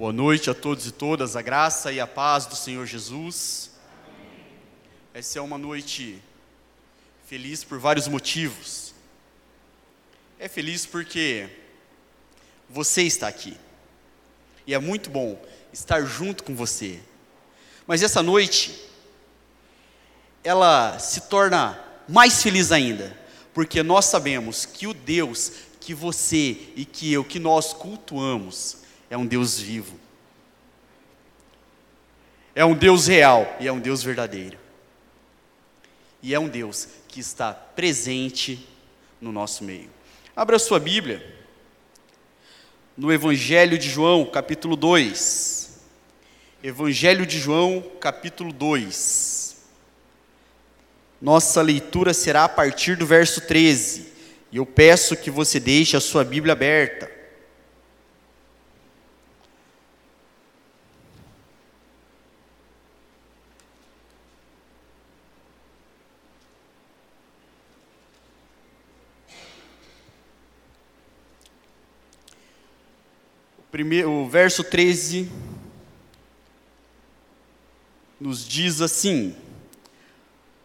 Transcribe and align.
Boa 0.00 0.14
noite 0.14 0.48
a 0.48 0.54
todos 0.54 0.86
e 0.86 0.92
todas, 0.92 1.36
a 1.36 1.42
graça 1.42 1.92
e 1.92 2.00
a 2.00 2.06
paz 2.06 2.46
do 2.46 2.56
Senhor 2.56 2.86
Jesus. 2.86 3.70
Essa 5.12 5.38
é 5.38 5.42
uma 5.42 5.58
noite 5.58 6.22
feliz 7.26 7.62
por 7.62 7.78
vários 7.78 8.08
motivos. 8.08 8.94
É 10.38 10.48
feliz 10.48 10.86
porque 10.86 11.50
você 12.66 13.02
está 13.02 13.28
aqui. 13.28 13.58
E 14.66 14.72
é 14.72 14.78
muito 14.78 15.10
bom 15.10 15.38
estar 15.70 16.02
junto 16.06 16.44
com 16.44 16.56
você. 16.56 16.98
Mas 17.86 18.02
essa 18.02 18.22
noite 18.22 18.82
ela 20.42 20.98
se 20.98 21.28
torna 21.28 21.78
mais 22.08 22.42
feliz 22.42 22.72
ainda, 22.72 23.14
porque 23.52 23.82
nós 23.82 24.06
sabemos 24.06 24.64
que 24.64 24.86
o 24.86 24.94
Deus 24.94 25.52
que 25.78 25.92
você 25.92 26.56
e 26.74 26.86
que 26.86 27.12
eu, 27.12 27.22
que 27.22 27.38
nós 27.38 27.74
cultuamos, 27.74 28.80
é 29.10 29.18
um 29.18 29.26
Deus 29.26 29.58
vivo. 29.58 29.98
É 32.54 32.64
um 32.64 32.74
Deus 32.74 33.08
real 33.08 33.56
e 33.58 33.66
é 33.66 33.72
um 33.72 33.80
Deus 33.80 34.02
verdadeiro. 34.02 34.56
E 36.22 36.32
é 36.32 36.38
um 36.38 36.48
Deus 36.48 36.88
que 37.08 37.18
está 37.18 37.52
presente 37.52 38.66
no 39.20 39.32
nosso 39.32 39.64
meio. 39.64 39.90
Abra 40.34 40.58
sua 40.58 40.78
Bíblia 40.78 41.38
no 42.96 43.12
Evangelho 43.12 43.76
de 43.76 43.88
João, 43.88 44.24
capítulo 44.24 44.76
2. 44.76 45.80
Evangelho 46.62 47.26
de 47.26 47.38
João, 47.38 47.82
capítulo 47.98 48.52
2. 48.52 49.56
Nossa 51.20 51.62
leitura 51.62 52.14
será 52.14 52.44
a 52.44 52.48
partir 52.48 52.96
do 52.96 53.06
verso 53.06 53.40
13. 53.40 54.12
E 54.52 54.58
eu 54.58 54.66
peço 54.66 55.16
que 55.16 55.30
você 55.30 55.58
deixe 55.58 55.96
a 55.96 56.00
sua 56.00 56.24
Bíblia 56.24 56.52
aberta. 56.52 57.19
Primeiro, 73.80 74.10
o 74.10 74.28
verso 74.28 74.62
13 74.62 75.32
nos 78.20 78.46
diz 78.46 78.82
assim: 78.82 79.34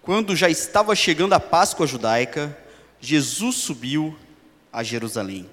Quando 0.02 0.36
já 0.36 0.50
estava 0.50 0.94
chegando 0.94 1.32
a 1.32 1.40
Páscoa 1.40 1.88
judaica, 1.88 2.58
Jesus 3.00 3.56
subiu 3.56 4.20
a 4.70 4.84
Jerusalém. 4.84 5.50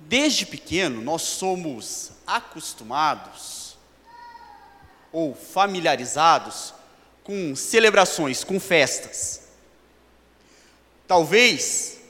Desde 0.00 0.44
pequeno, 0.46 1.00
nós 1.00 1.22
somos 1.22 2.10
acostumados 2.26 3.78
ou 5.12 5.32
familiarizados 5.32 6.74
com 7.22 7.54
celebrações, 7.54 8.42
com 8.42 8.58
festas. 8.58 9.42
Talvez 11.06 12.00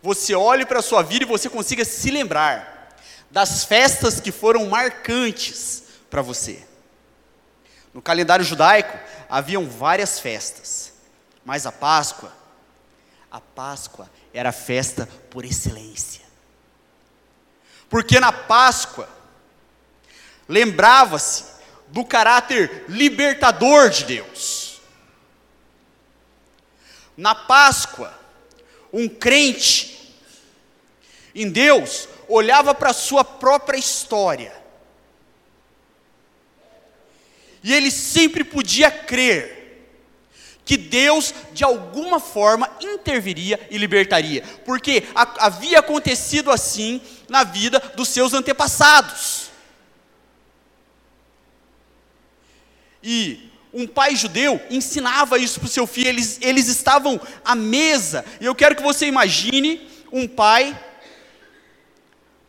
você 0.00 0.32
olhe 0.32 0.64
para 0.64 0.78
a 0.78 0.82
sua 0.82 1.02
vida 1.02 1.24
e 1.24 1.28
você 1.28 1.50
consiga 1.50 1.84
se 1.84 2.08
lembrar 2.08 2.71
das 3.32 3.64
festas 3.64 4.20
que 4.20 4.30
foram 4.30 4.68
marcantes 4.68 5.84
para 6.10 6.20
você. 6.20 6.62
No 7.94 8.02
calendário 8.02 8.44
judaico 8.44 8.98
haviam 9.28 9.66
várias 9.66 10.20
festas, 10.20 10.92
mas 11.42 11.64
a 11.64 11.72
Páscoa, 11.72 12.30
a 13.30 13.40
Páscoa 13.40 14.10
era 14.34 14.50
a 14.50 14.52
festa 14.52 15.08
por 15.30 15.46
excelência. 15.46 16.20
Porque 17.88 18.20
na 18.20 18.32
Páscoa 18.32 19.08
lembrava-se 20.46 21.44
do 21.88 22.04
caráter 22.04 22.84
libertador 22.86 23.88
de 23.88 24.04
Deus. 24.04 24.82
Na 27.16 27.34
Páscoa, 27.34 28.12
um 28.92 29.08
crente 29.08 30.18
em 31.34 31.50
Deus 31.50 32.11
olhava 32.32 32.74
para 32.74 32.90
a 32.90 32.94
sua 32.94 33.24
própria 33.24 33.78
história. 33.78 34.52
E 37.62 37.72
ele 37.72 37.90
sempre 37.90 38.42
podia 38.42 38.90
crer 38.90 39.62
que 40.64 40.76
Deus, 40.76 41.34
de 41.52 41.64
alguma 41.64 42.18
forma, 42.20 42.70
interviria 42.80 43.60
e 43.70 43.76
libertaria, 43.76 44.42
porque 44.64 45.04
havia 45.14 45.80
acontecido 45.80 46.50
assim 46.50 47.00
na 47.28 47.44
vida 47.44 47.78
dos 47.96 48.08
seus 48.08 48.32
antepassados. 48.32 49.50
E 53.02 53.50
um 53.72 53.86
pai 53.86 54.14
judeu 54.14 54.60
ensinava 54.70 55.38
isso 55.38 55.58
para 55.58 55.66
o 55.66 55.70
seu 55.70 55.86
filho, 55.86 56.08
eles, 56.08 56.38
eles 56.40 56.68
estavam 56.68 57.20
à 57.44 57.54
mesa, 57.54 58.24
e 58.40 58.44
eu 58.44 58.54
quero 58.54 58.76
que 58.76 58.82
você 58.82 59.06
imagine 59.06 59.88
um 60.12 60.28
pai 60.28 60.78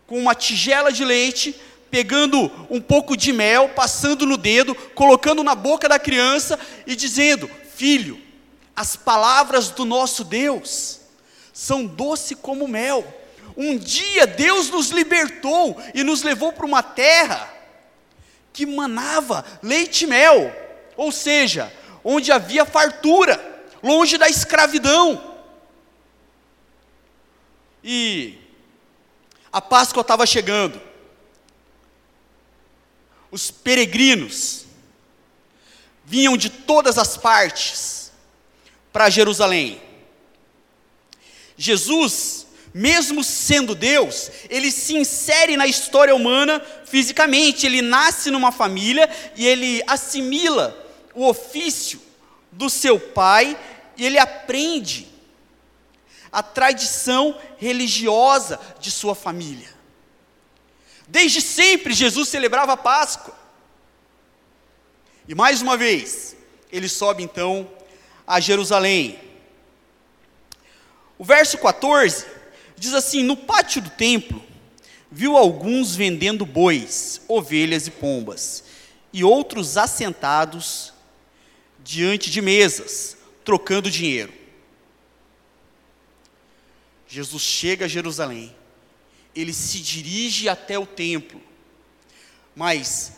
com 0.08 0.18
uma 0.18 0.36
tigela 0.36 0.92
de 0.92 1.04
leite, 1.04 1.56
pegando 1.90 2.52
um 2.70 2.82
pouco 2.82 3.16
de 3.16 3.32
mel, 3.32 3.70
passando 3.70 4.26
no 4.26 4.38
dedo, 4.38 4.74
colocando 4.74 5.44
na 5.44 5.56
boca 5.56 5.88
da 5.88 6.00
criança 6.00 6.60
e 6.88 6.96
dizendo: 6.96 7.50
Filho, 7.76 8.20
as 8.76 8.96
palavras 8.96 9.70
do 9.70 9.86
nosso 9.86 10.24
Deus 10.24 11.00
são 11.54 11.86
doce 11.86 12.36
como 12.36 12.68
mel. 12.68 13.06
Um 13.56 13.78
dia 13.78 14.26
Deus 14.26 14.70
nos 14.70 14.90
libertou 14.90 15.80
e 15.94 16.04
nos 16.04 16.24
levou 16.24 16.52
para 16.52 16.66
uma 16.66 16.82
terra 16.82 17.54
que 18.52 18.66
manava 18.66 19.46
leite 19.62 20.06
e 20.06 20.08
mel, 20.08 20.52
ou 20.96 21.12
seja, 21.12 21.72
onde 22.04 22.32
havia 22.32 22.66
fartura, 22.66 23.40
longe 23.82 24.18
da 24.18 24.28
escravidão. 24.28 25.36
E 27.84 28.38
a 29.54 29.62
Páscoa 29.62 30.02
estava 30.02 30.26
chegando. 30.26 30.82
Os 33.30 33.52
peregrinos 33.52 34.66
vinham 36.04 36.36
de 36.36 36.50
todas 36.50 36.98
as 36.98 37.16
partes 37.16 38.12
para 38.92 39.12
Jerusalém. 39.12 39.80
Jesus, 41.56 42.48
mesmo 42.74 43.24
sendo 43.24 43.76
Deus, 43.76 44.32
ele 44.50 44.72
se 44.72 44.96
insere 44.96 45.56
na 45.56 45.68
história 45.68 46.16
humana 46.16 46.60
fisicamente, 46.86 47.68
ele 47.68 47.84
nasce 47.84 48.32
numa 48.32 48.52
família 48.52 49.08
e 49.36 49.46
ele 49.46 49.84
assimila 49.86 50.76
o 51.14 51.28
ofício 51.28 52.02
do 52.52 52.72
seu 52.72 53.00
pai 53.00 53.56
e 53.96 54.04
ele 54.04 54.18
aprende 54.18 55.13
a 56.34 56.42
tradição 56.42 57.40
religiosa 57.58 58.60
de 58.80 58.90
sua 58.90 59.14
família. 59.14 59.70
Desde 61.08 61.40
sempre 61.40 61.94
Jesus 61.94 62.28
celebrava 62.28 62.74
a 62.74 62.78
Páscoa. 62.78 63.36
E 65.28 65.36
mais 65.36 65.62
uma 65.62 65.78
vez, 65.78 66.36
ele 66.72 66.90
sobe 66.90 67.22
então 67.22 67.70
a 68.26 68.40
Jerusalém. 68.40 69.20
O 71.20 71.24
verso 71.24 71.58
14 71.60 72.26
diz 72.76 72.96
assim: 72.96 73.22
No 73.22 73.38
pátio 73.38 73.82
do 73.82 73.92
templo, 73.92 74.44
viu 75.12 75.38
alguns 75.38 75.96
vendendo 75.96 76.48
bois, 76.48 77.22
ovelhas 77.28 77.86
e 77.86 77.92
pombas, 77.92 78.64
e 79.14 79.24
outros 79.24 79.78
assentados 79.78 80.92
diante 81.84 82.32
de 82.32 82.42
mesas, 82.42 83.16
trocando 83.46 83.92
dinheiro. 83.92 84.43
Jesus 87.14 87.44
chega 87.44 87.86
a 87.86 87.88
Jerusalém, 87.88 88.56
ele 89.36 89.54
se 89.54 89.80
dirige 89.80 90.50
até 90.50 90.80
o 90.80 90.86
templo, 90.88 91.40
mas 92.56 93.14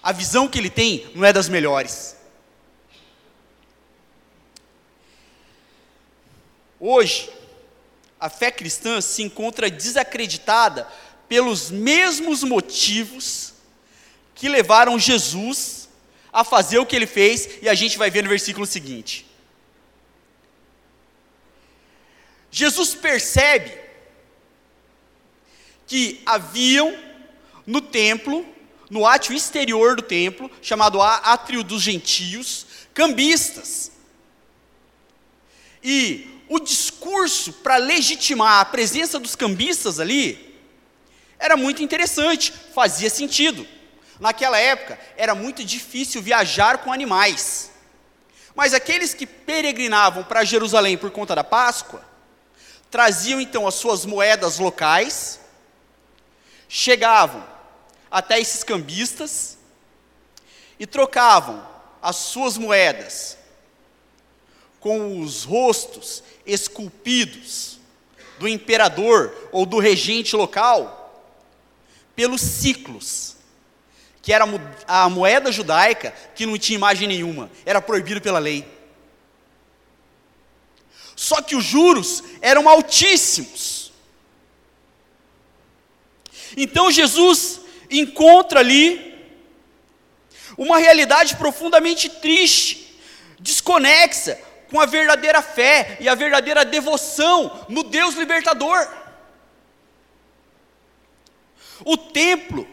a 0.00 0.12
visão 0.12 0.46
que 0.46 0.56
ele 0.56 0.70
tem 0.70 1.10
não 1.12 1.24
é 1.24 1.32
das 1.32 1.48
melhores. 1.48 2.16
Hoje, 6.78 7.28
a 8.20 8.30
fé 8.30 8.52
cristã 8.52 9.00
se 9.00 9.24
encontra 9.24 9.68
desacreditada 9.68 10.86
pelos 11.28 11.68
mesmos 11.68 12.44
motivos 12.44 13.54
que 14.36 14.48
levaram 14.48 15.00
Jesus 15.00 15.88
a 16.32 16.44
fazer 16.44 16.78
o 16.78 16.86
que 16.86 16.94
ele 16.94 17.08
fez, 17.08 17.58
e 17.60 17.68
a 17.68 17.74
gente 17.74 17.98
vai 17.98 18.08
ver 18.08 18.22
no 18.22 18.28
versículo 18.28 18.66
seguinte. 18.66 19.26
Jesus 22.58 22.94
percebe 22.94 23.70
que 25.86 26.22
haviam 26.24 26.98
no 27.66 27.82
templo, 27.82 28.46
no 28.88 29.06
átrio 29.06 29.36
exterior 29.36 29.94
do 29.94 30.00
templo, 30.00 30.50
chamado 30.62 31.02
átrio 31.02 31.62
dos 31.62 31.82
gentios, 31.82 32.66
cambistas. 32.94 33.92
E 35.84 36.40
o 36.48 36.58
discurso 36.58 37.52
para 37.52 37.76
legitimar 37.76 38.60
a 38.60 38.64
presença 38.64 39.18
dos 39.18 39.36
cambistas 39.36 40.00
ali 40.00 40.58
era 41.38 41.58
muito 41.58 41.82
interessante, 41.82 42.54
fazia 42.74 43.10
sentido. 43.10 43.68
Naquela 44.18 44.58
época, 44.58 44.98
era 45.18 45.34
muito 45.34 45.62
difícil 45.62 46.22
viajar 46.22 46.78
com 46.78 46.90
animais. 46.90 47.70
Mas 48.54 48.72
aqueles 48.72 49.12
que 49.12 49.26
peregrinavam 49.26 50.24
para 50.24 50.42
Jerusalém 50.42 50.96
por 50.96 51.10
conta 51.10 51.34
da 51.34 51.44
Páscoa, 51.44 52.15
traziam 52.96 53.38
então 53.38 53.66
as 53.66 53.74
suas 53.74 54.06
moedas 54.06 54.58
locais, 54.58 55.38
chegavam 56.66 57.46
até 58.10 58.40
esses 58.40 58.64
cambistas 58.64 59.58
e 60.80 60.86
trocavam 60.86 61.62
as 62.00 62.16
suas 62.16 62.56
moedas 62.56 63.36
com 64.80 65.20
os 65.20 65.44
rostos 65.44 66.24
esculpidos 66.46 67.78
do 68.38 68.48
imperador 68.48 69.50
ou 69.52 69.66
do 69.66 69.78
regente 69.78 70.34
local 70.34 71.22
pelos 72.14 72.40
ciclos, 72.40 73.36
que 74.22 74.32
era 74.32 74.46
a 74.88 75.10
moeda 75.10 75.52
judaica 75.52 76.14
que 76.34 76.46
não 76.46 76.56
tinha 76.56 76.76
imagem 76.76 77.06
nenhuma, 77.06 77.50
era 77.66 77.82
proibido 77.82 78.22
pela 78.22 78.38
lei. 78.38 78.75
Só 81.16 81.40
que 81.40 81.56
os 81.56 81.64
juros 81.64 82.22
eram 82.42 82.68
altíssimos. 82.68 83.90
Então 86.54 86.90
Jesus 86.90 87.60
encontra 87.90 88.60
ali 88.60 89.16
uma 90.58 90.78
realidade 90.78 91.36
profundamente 91.36 92.08
triste, 92.08 93.00
desconexa 93.40 94.38
com 94.70 94.78
a 94.80 94.86
verdadeira 94.86 95.40
fé 95.40 95.96
e 96.00 96.08
a 96.08 96.14
verdadeira 96.14 96.64
devoção 96.64 97.66
no 97.68 97.82
Deus 97.82 98.14
libertador. 98.14 98.86
O 101.84 101.96
templo 101.96 102.66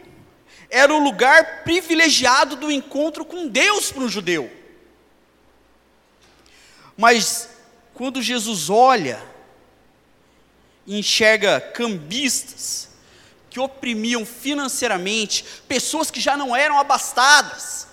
era 0.70 0.92
o 0.92 0.98
lugar 0.98 1.62
privilegiado 1.62 2.56
do 2.56 2.70
encontro 2.70 3.24
com 3.24 3.46
Deus 3.46 3.92
para 3.92 4.02
um 4.02 4.08
judeu. 4.08 4.50
Mas 6.96 7.53
quando 7.94 8.20
Jesus 8.20 8.68
olha 8.68 9.24
e 10.84 10.98
enxerga 10.98 11.60
cambistas 11.60 12.90
que 13.48 13.60
oprimiam 13.60 14.26
financeiramente 14.26 15.44
pessoas 15.68 16.10
que 16.10 16.20
já 16.20 16.36
não 16.36 16.54
eram 16.56 16.76
abastadas, 16.78 17.86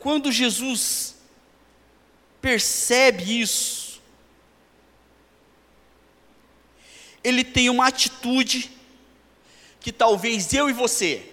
quando 0.00 0.32
Jesus 0.32 1.14
percebe 2.40 3.40
isso, 3.40 4.02
ele 7.22 7.44
tem 7.44 7.70
uma 7.70 7.86
atitude 7.86 8.76
que 9.78 9.92
talvez 9.92 10.52
eu 10.52 10.68
e 10.68 10.72
você, 10.72 11.32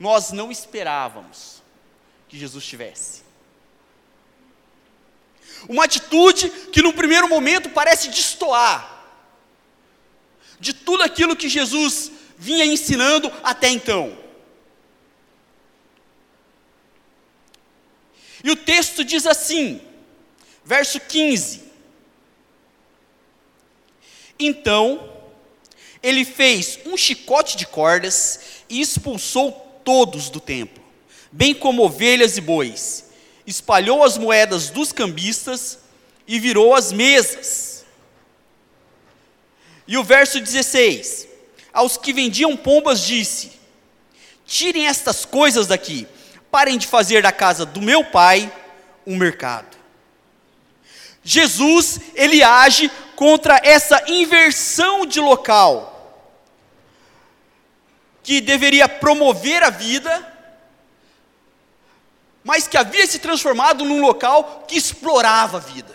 nós 0.00 0.32
não 0.32 0.50
esperávamos 0.50 1.55
que 2.28 2.38
Jesus 2.38 2.64
tivesse. 2.64 3.22
Uma 5.68 5.84
atitude 5.84 6.50
que, 6.72 6.82
no 6.82 6.92
primeiro 6.92 7.28
momento, 7.28 7.70
parece 7.70 8.08
destoar 8.08 8.94
de 10.58 10.72
tudo 10.72 11.02
aquilo 11.02 11.36
que 11.36 11.48
Jesus 11.48 12.10
vinha 12.36 12.64
ensinando 12.64 13.32
até 13.42 13.68
então. 13.68 14.16
E 18.44 18.50
o 18.50 18.56
texto 18.56 19.04
diz 19.04 19.26
assim, 19.26 19.80
verso 20.64 21.00
15: 21.00 21.64
Então, 24.38 25.12
ele 26.02 26.24
fez 26.24 26.78
um 26.86 26.96
chicote 26.96 27.56
de 27.56 27.66
cordas 27.66 28.62
e 28.68 28.80
expulsou 28.80 29.52
todos 29.84 30.28
do 30.30 30.40
templo, 30.40 30.84
bem 31.30 31.54
como 31.54 31.84
ovelhas 31.84 32.36
e 32.36 32.40
bois, 32.40 33.06
espalhou 33.46 34.02
as 34.02 34.18
moedas 34.18 34.70
dos 34.70 34.92
cambistas 34.92 35.78
e 36.26 36.38
virou 36.38 36.74
as 36.74 36.92
mesas. 36.92 37.84
E 39.86 39.96
o 39.96 40.02
verso 40.02 40.40
16: 40.40 41.28
Aos 41.72 41.96
que 41.96 42.12
vendiam 42.12 42.56
pombas 42.56 43.00
disse: 43.00 43.52
Tirem 44.44 44.86
estas 44.86 45.24
coisas 45.24 45.66
daqui, 45.66 46.06
parem 46.50 46.78
de 46.78 46.86
fazer 46.86 47.22
da 47.22 47.32
casa 47.32 47.64
do 47.64 47.80
meu 47.80 48.04
pai 48.04 48.52
um 49.06 49.16
mercado. 49.16 49.76
Jesus, 51.22 52.00
ele 52.14 52.42
age 52.42 52.90
contra 53.16 53.60
essa 53.62 54.04
inversão 54.06 55.04
de 55.04 55.20
local, 55.20 55.92
que 58.22 58.40
deveria 58.40 58.88
promover 58.88 59.62
a 59.62 59.70
vida, 59.70 60.35
mas 62.46 62.68
que 62.68 62.76
havia 62.76 63.04
se 63.08 63.18
transformado 63.18 63.84
num 63.84 64.00
local 64.00 64.64
que 64.68 64.76
explorava 64.76 65.56
a 65.56 65.60
vida. 65.60 65.92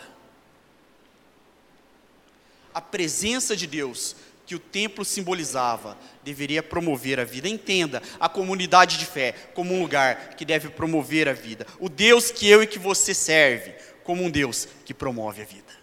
A 2.73 2.81
presença 2.81 3.55
de 3.55 3.65
Deus 3.65 4.17
que 4.45 4.53
o 4.53 4.59
templo 4.59 5.05
simbolizava 5.05 5.97
deveria 6.21 6.61
promover 6.61 7.21
a 7.21 7.23
vida. 7.23 7.47
Entenda 7.47 8.03
a 8.19 8.27
comunidade 8.27 8.97
de 8.97 9.05
fé 9.05 9.31
como 9.53 9.73
um 9.73 9.81
lugar 9.81 10.35
que 10.35 10.43
deve 10.43 10.67
promover 10.67 11.29
a 11.29 11.33
vida. 11.33 11.65
O 11.79 11.87
Deus 11.87 12.31
que 12.31 12.49
eu 12.49 12.61
e 12.61 12.67
que 12.67 12.77
você 12.77 13.13
serve 13.13 13.73
como 14.03 14.21
um 14.21 14.29
Deus 14.29 14.67
que 14.83 14.93
promove 14.93 15.43
a 15.43 15.45
vida. 15.45 15.73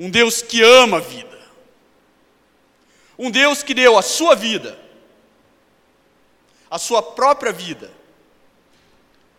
Um 0.00 0.08
Deus 0.08 0.40
que 0.40 0.62
ama 0.62 0.96
a 0.96 1.00
vida. 1.00 1.38
Um 3.18 3.30
Deus 3.30 3.62
que 3.62 3.74
deu 3.74 3.98
a 3.98 4.02
sua 4.02 4.34
vida, 4.34 4.78
a 6.70 6.78
sua 6.78 7.02
própria 7.02 7.52
vida 7.52 8.02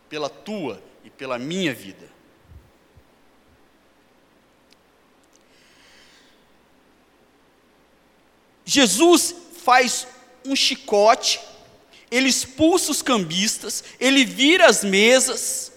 pela 0.09 0.29
tua 0.29 0.81
e 1.03 1.09
pela 1.09 1.37
minha 1.37 1.73
vida. 1.73 2.09
Jesus 8.65 9.35
faz 9.63 10.07
um 10.43 10.55
chicote, 10.55 11.39
ele 12.09 12.27
expulsa 12.27 12.91
os 12.91 13.01
cambistas, 13.01 13.83
ele 13.99 14.25
vira 14.25 14.67
as 14.67 14.83
mesas, 14.83 15.71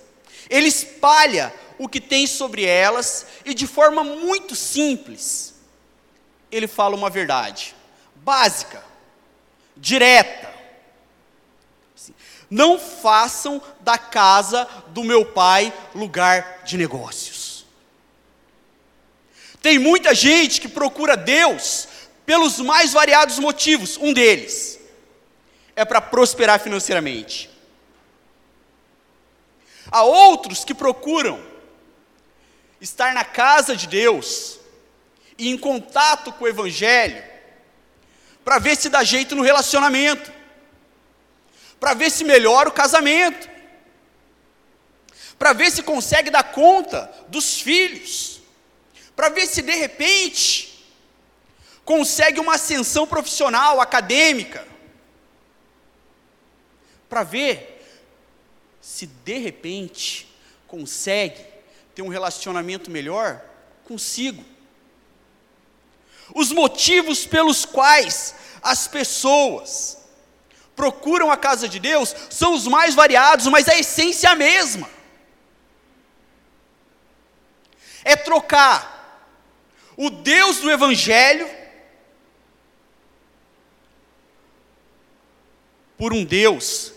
ele 0.48 0.68
espalha 0.68 1.54
o 1.78 1.88
que 1.88 2.00
tem 2.00 2.26
sobre 2.26 2.64
elas 2.64 3.26
e 3.44 3.52
de 3.52 3.66
forma 3.66 4.02
muito 4.02 4.56
simples, 4.56 5.54
ele 6.50 6.66
fala 6.66 6.96
uma 6.96 7.10
verdade 7.10 7.74
básica, 8.16 8.84
direta. 9.76 10.48
Não 12.50 12.78
façam 12.78 13.60
da 13.80 13.98
casa 13.98 14.66
do 14.88 15.04
meu 15.04 15.24
pai 15.24 15.72
lugar 15.94 16.62
de 16.64 16.76
negócios. 16.76 17.66
Tem 19.60 19.78
muita 19.78 20.14
gente 20.14 20.60
que 20.60 20.68
procura 20.68 21.16
Deus 21.16 21.88
pelos 22.24 22.58
mais 22.58 22.92
variados 22.92 23.38
motivos. 23.38 23.96
Um 23.98 24.12
deles 24.12 24.78
é 25.74 25.84
para 25.84 26.00
prosperar 26.00 26.60
financeiramente. 26.60 27.50
Há 29.90 30.02
outros 30.02 30.64
que 30.64 30.74
procuram 30.74 31.42
estar 32.80 33.12
na 33.12 33.24
casa 33.24 33.76
de 33.76 33.86
Deus 33.86 34.58
e 35.36 35.48
em 35.48 35.58
contato 35.58 36.32
com 36.32 36.44
o 36.44 36.48
Evangelho 36.48 37.22
para 38.44 38.58
ver 38.58 38.76
se 38.76 38.88
dá 38.88 39.04
jeito 39.04 39.34
no 39.34 39.42
relacionamento 39.42 40.37
para 41.78 41.94
ver 41.94 42.10
se 42.10 42.24
melhora 42.24 42.68
o 42.68 42.72
casamento, 42.72 43.48
para 45.38 45.52
ver 45.52 45.70
se 45.70 45.82
consegue 45.82 46.30
dar 46.30 46.52
conta 46.52 47.10
dos 47.28 47.60
filhos, 47.60 48.40
para 49.14 49.28
ver 49.28 49.46
se 49.46 49.62
de 49.62 49.74
repente 49.74 50.84
consegue 51.84 52.40
uma 52.40 52.54
ascensão 52.54 53.06
profissional, 53.06 53.80
acadêmica, 53.80 54.66
para 57.08 57.22
ver 57.22 57.82
se 58.80 59.06
de 59.06 59.38
repente 59.38 60.28
consegue 60.66 61.42
ter 61.94 62.02
um 62.02 62.08
relacionamento 62.08 62.90
melhor 62.90 63.42
consigo. 63.84 64.44
Os 66.34 66.52
motivos 66.52 67.26
pelos 67.26 67.64
quais 67.64 68.34
as 68.62 68.86
pessoas 68.86 69.98
procuram 70.78 71.28
a 71.28 71.36
casa 71.36 71.68
de 71.68 71.80
Deus 71.80 72.14
são 72.30 72.54
os 72.54 72.68
mais 72.68 72.94
variados, 72.94 73.48
mas 73.48 73.68
a 73.68 73.76
essência 73.76 74.28
é 74.28 74.30
a 74.30 74.36
mesma. 74.36 74.88
É 78.04 78.14
trocar 78.14 79.26
o 79.96 80.08
Deus 80.08 80.58
do 80.58 80.70
Evangelho 80.70 81.50
por 85.96 86.12
um 86.12 86.24
Deus 86.24 86.92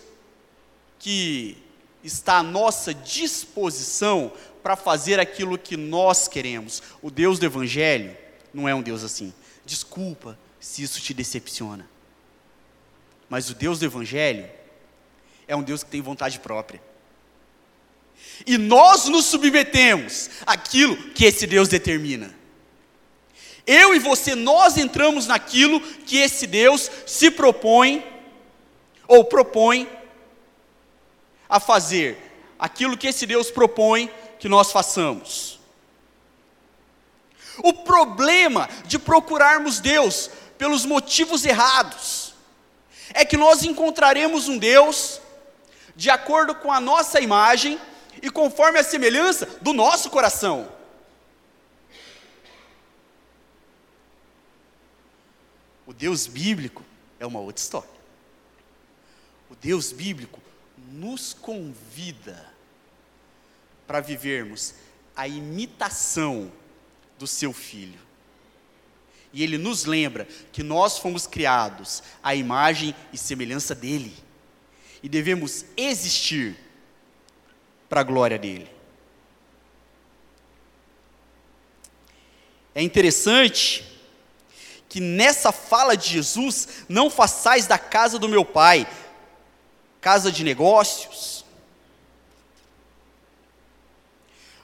que 0.99 1.57
está 2.03 2.35
à 2.37 2.43
nossa 2.43 2.93
disposição 2.93 4.31
para 4.61 4.75
fazer 4.75 5.19
aquilo 5.19 5.57
que 5.57 5.75
nós 5.75 6.27
queremos. 6.27 6.83
O 7.01 7.09
Deus 7.09 7.39
do 7.39 7.47
Evangelho 7.47 8.15
não 8.53 8.69
é 8.69 8.75
um 8.75 8.83
Deus 8.83 9.03
assim. 9.03 9.33
Desculpa, 9.65 10.37
se 10.59 10.83
isso 10.83 11.01
te 11.01 11.15
decepciona. 11.15 11.89
Mas 13.31 13.49
o 13.49 13.55
Deus 13.55 13.79
do 13.79 13.85
Evangelho 13.85 14.45
é 15.47 15.55
um 15.55 15.63
Deus 15.63 15.83
que 15.83 15.89
tem 15.89 16.01
vontade 16.01 16.37
própria. 16.37 16.83
E 18.45 18.57
nós 18.57 19.05
nos 19.05 19.23
submetemos 19.23 20.29
àquilo 20.45 20.97
que 21.13 21.23
esse 21.23 21.47
Deus 21.47 21.69
determina. 21.69 22.35
Eu 23.65 23.95
e 23.95 23.99
você, 23.99 24.35
nós 24.35 24.75
entramos 24.75 25.27
naquilo 25.27 25.79
que 25.79 26.17
esse 26.17 26.45
Deus 26.45 26.91
se 27.07 27.31
propõe, 27.31 28.05
ou 29.07 29.23
propõe, 29.23 29.87
a 31.47 31.57
fazer. 31.57 32.17
Aquilo 32.59 32.97
que 32.97 33.07
esse 33.07 33.25
Deus 33.25 33.49
propõe 33.49 34.11
que 34.39 34.49
nós 34.49 34.73
façamos. 34.73 35.57
O 37.59 37.71
problema 37.71 38.67
de 38.85 38.99
procurarmos 38.99 39.79
Deus 39.79 40.29
pelos 40.57 40.85
motivos 40.85 41.45
errados 41.45 42.20
é 43.13 43.25
que 43.25 43.37
nós 43.37 43.63
encontraremos 43.63 44.47
um 44.47 44.57
Deus 44.57 45.21
de 45.95 46.09
acordo 46.09 46.55
com 46.55 46.71
a 46.71 46.79
nossa 46.79 47.19
imagem 47.19 47.79
e 48.21 48.29
conforme 48.29 48.79
a 48.79 48.83
semelhança 48.83 49.45
do 49.61 49.73
nosso 49.73 50.09
coração. 50.09 50.71
O 55.85 55.93
Deus 55.93 56.27
bíblico 56.27 56.85
é 57.19 57.25
uma 57.25 57.39
outra 57.39 57.61
história. 57.61 57.89
O 59.49 59.55
Deus 59.55 59.91
bíblico 59.91 60.39
nos 60.77 61.33
convida 61.33 62.49
para 63.85 63.99
vivermos 63.99 64.73
a 65.15 65.27
imitação 65.27 66.51
do 67.19 67.27
seu 67.27 67.51
filho. 67.51 67.99
E 69.33 69.43
ele 69.43 69.57
nos 69.57 69.85
lembra 69.85 70.27
que 70.51 70.61
nós 70.61 70.97
fomos 70.97 71.25
criados 71.25 72.03
à 72.21 72.35
imagem 72.35 72.93
e 73.13 73.17
semelhança 73.17 73.73
dele. 73.73 74.13
E 75.01 75.07
devemos 75.07 75.65
existir 75.77 76.57
para 77.89 78.01
a 78.01 78.03
glória 78.03 78.37
dele. 78.37 78.69
É 82.73 82.81
interessante 82.81 83.85
que 84.87 84.99
nessa 84.99 85.51
fala 85.51 85.95
de 85.95 86.09
Jesus, 86.09 86.85
não 86.89 87.09
façais 87.09 87.65
da 87.65 87.77
casa 87.77 88.19
do 88.19 88.27
meu 88.27 88.43
pai 88.43 88.85
casa 90.01 90.31
de 90.31 90.43
negócios. 90.43 91.45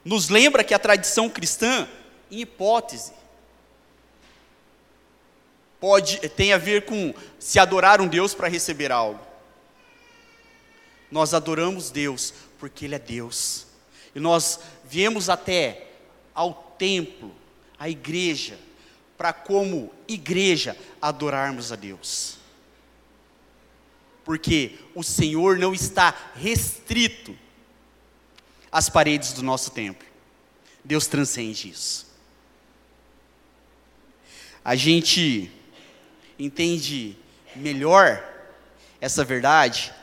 Nos 0.03 0.29
lembra 0.29 0.63
que 0.63 0.74
a 0.74 0.79
tradição 0.79 1.29
cristã, 1.29 1.88
em 2.31 2.41
hipótese, 2.41 3.13
pode 5.79 6.17
tem 6.29 6.53
a 6.53 6.57
ver 6.57 6.86
com 6.86 7.13
se 7.39 7.60
adorar 7.60 8.01
um 8.01 8.07
Deus 8.07 8.34
para 8.34 8.48
receber 8.48 8.91
algo. 8.91 9.25
Nós 11.10 11.34
adoramos 11.34 11.89
Deus 11.89 12.34
porque 12.60 12.86
ele 12.86 12.96
é 12.96 13.00
Deus. 13.00 13.65
E 14.13 14.19
nós 14.19 14.60
viemos 14.84 15.29
até 15.29 15.88
ao 16.34 16.53
templo, 16.77 17.34
à 17.79 17.89
igreja, 17.89 18.60
para 19.17 19.34
como 19.34 19.91
igreja 20.07 20.77
adorarmos 21.01 21.72
a 21.72 21.75
Deus. 21.75 22.38
Porque 24.24 24.77
o 24.93 25.03
Senhor 25.03 25.57
não 25.57 25.74
está 25.74 26.13
restrito 26.36 27.38
às 28.72 28.89
paredes 28.89 29.34
do 29.34 29.41
nosso 29.41 29.72
templo. 29.72 30.05
Deus 30.84 31.07
transcende 31.07 31.69
isso. 31.69 32.07
A 34.63 34.75
gente 34.75 35.51
entende 36.38 37.17
melhor 37.56 38.24
essa 39.00 39.24
verdade 39.24 39.94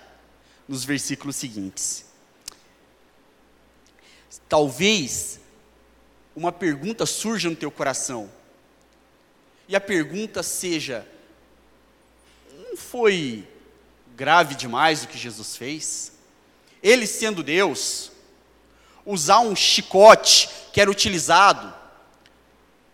nos 0.68 0.84
versículos 0.84 1.36
seguintes. 1.36 2.04
Talvez 4.48 5.40
uma 6.34 6.52
pergunta 6.52 7.06
surja 7.06 7.48
no 7.48 7.56
teu 7.56 7.70
coração 7.70 8.30
e 9.68 9.74
a 9.74 9.80
pergunta 9.80 10.42
seja: 10.42 11.06
não 12.52 12.76
foi 12.76 13.46
grave 14.14 14.54
demais 14.54 15.02
o 15.02 15.08
que 15.08 15.18
Jesus 15.18 15.56
fez? 15.56 16.12
Ele 16.82 17.06
sendo 17.06 17.42
Deus, 17.42 18.12
usar 19.06 19.40
um 19.40 19.56
chicote 19.56 20.48
que 20.72 20.80
era 20.80 20.90
utilizado 20.90 21.72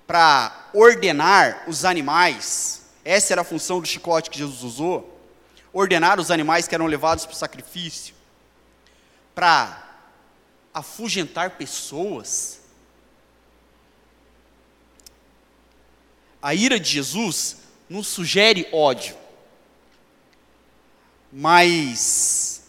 para 0.07 0.71
ordenar 0.73 1.65
os 1.69 1.85
animais, 1.85 2.80
essa 3.05 3.35
era 3.35 3.43
a 3.43 3.45
função 3.45 3.81
do 3.81 3.87
chicote 3.87 4.31
que 4.31 4.39
Jesus 4.39 4.63
usou, 4.63 5.21
ordenar 5.73 6.19
os 6.21 6.31
animais 6.31 6.67
que 6.67 6.75
eram 6.75 6.87
levados 6.87 7.25
para 7.27 7.35
o 7.35 7.37
sacrifício, 7.37 8.15
para 9.35 9.89
afugentar 10.75 11.51
pessoas, 11.51 12.61
A 16.43 16.55
ira 16.55 16.81
de 16.81 16.89
Jesus 16.89 17.59
não 17.89 18.03
sugere 18.03 18.67
ódio, 18.73 19.15
mas 21.31 22.63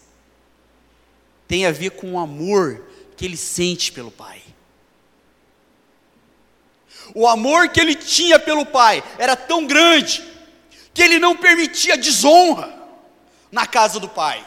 tem 1.48 1.64
a 1.64 1.72
ver 1.72 1.92
com 1.92 2.12
o 2.12 2.18
amor 2.18 2.84
que 3.16 3.24
ele 3.24 3.36
sente 3.36 3.90
pelo 3.90 4.10
Pai. 4.10 4.42
O 7.14 7.26
amor 7.28 7.68
que 7.68 7.80
ele 7.80 7.94
tinha 7.94 8.38
pelo 8.38 8.64
Pai 8.64 9.02
era 9.18 9.36
tão 9.36 9.66
grande 9.66 10.22
que 10.94 11.02
ele 11.02 11.18
não 11.18 11.36
permitia 11.36 11.96
desonra 11.96 12.72
na 13.50 13.66
casa 13.66 14.00
do 14.00 14.08
Pai. 14.08 14.46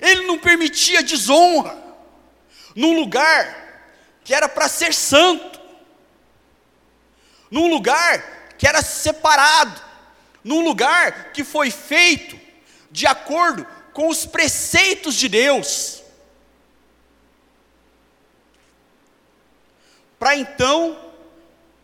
Ele 0.00 0.26
não 0.26 0.38
permitia 0.38 1.02
desonra 1.02 1.76
num 2.74 2.94
lugar 2.94 3.64
que 4.24 4.34
era 4.34 4.48
para 4.48 4.68
ser 4.68 4.92
santo 4.92 5.56
num 7.50 7.68
lugar 7.68 8.54
que 8.58 8.66
era 8.66 8.82
separado, 8.82 9.80
num 10.42 10.64
lugar 10.64 11.32
que 11.32 11.44
foi 11.44 11.70
feito 11.70 12.38
de 12.90 13.06
acordo 13.06 13.66
com 13.92 14.08
os 14.08 14.24
preceitos 14.26 15.14
de 15.14 15.28
Deus. 15.28 16.02
Para 20.18 20.36
então, 20.36 21.05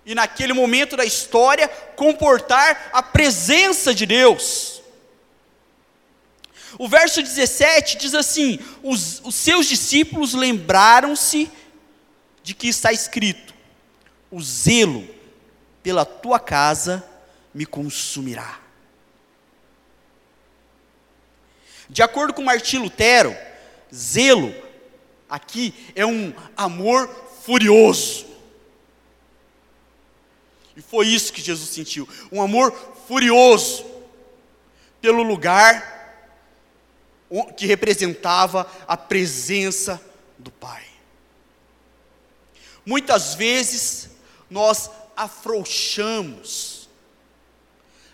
e 0.05 0.15
naquele 0.15 0.53
momento 0.53 0.97
da 0.97 1.05
história, 1.05 1.69
comportar 1.69 2.91
a 2.93 3.03
presença 3.03 3.95
de 3.95 4.05
Deus. 4.05 4.83
O 6.79 6.89
verso 6.89 7.23
17 7.23 7.99
diz 7.99 8.15
assim: 8.15 8.59
os, 8.83 9.21
os 9.25 9.35
seus 9.35 9.67
discípulos 9.67 10.35
lembraram-se 10.35 11.51
de 12.43 12.55
que 12.55 12.69
está 12.69 12.93
escrito: 12.93 13.55
o 14.31 14.41
zelo 14.43 15.09
pela 15.83 16.05
tua 16.05 16.41
casa 16.41 17.07
me 17.55 17.67
consumirá. 17.67 18.61
De 21.89 22.03
acordo 22.03 22.33
com 22.33 22.43
Martim 22.43 22.79
Lutero, 22.79 23.37
zelo 23.95 24.55
aqui 25.29 25.75
é 25.95 26.07
um 26.07 26.33
amor 26.57 27.09
furioso. 27.45 28.32
E 30.77 30.81
foi 30.81 31.07
isso 31.07 31.33
que 31.33 31.43
Jesus 31.43 31.71
sentiu, 31.71 32.09
um 32.31 32.41
amor 32.41 32.73
furioso 33.07 33.85
pelo 35.01 35.23
lugar 35.23 35.91
que 37.57 37.67
representava 37.67 38.71
a 38.87 38.97
presença 38.97 40.01
do 40.39 40.51
Pai. 40.51 40.85
Muitas 42.85 43.35
vezes 43.35 44.11
nós 44.51 44.91
afrouxamos 45.17 46.89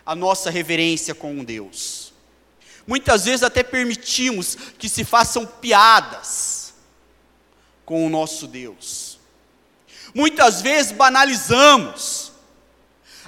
a 0.05 0.15
nossa 0.15 0.49
reverência 0.49 1.13
com 1.13 1.43
Deus. 1.43 2.13
Muitas 2.87 3.25
vezes 3.25 3.43
até 3.43 3.61
permitimos 3.61 4.55
que 4.77 4.89
se 4.89 5.03
façam 5.03 5.45
piadas 5.45 6.73
com 7.85 8.05
o 8.05 8.09
nosso 8.09 8.47
Deus. 8.47 9.19
Muitas 10.13 10.61
vezes 10.61 10.91
banalizamos 10.91 12.28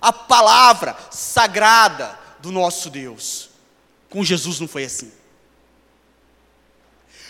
a 0.02 0.12
palavra 0.12 0.98
sagrada 1.12 2.20
do 2.40 2.52
nosso 2.52 2.90
Deus. 2.90 3.50
Com 4.10 4.24
Jesus 4.24 4.60
não 4.60 4.68
foi 4.68 4.84
assim. 4.86 5.12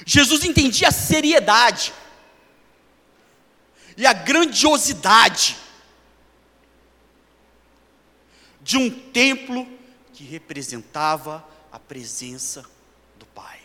Jesus 0.06 0.44
entendia 0.46 0.88
a 0.88 0.92
seriedade 0.92 1.94
e 3.98 4.06
a 4.06 4.14
grandiosidade 4.14 5.58
de 8.62 8.78
um 8.78 8.90
templo 8.90 9.68
que 10.14 10.24
representava 10.24 11.48
a 11.72 11.80
presença 11.80 12.66
do 13.18 13.26
Pai. 13.28 13.60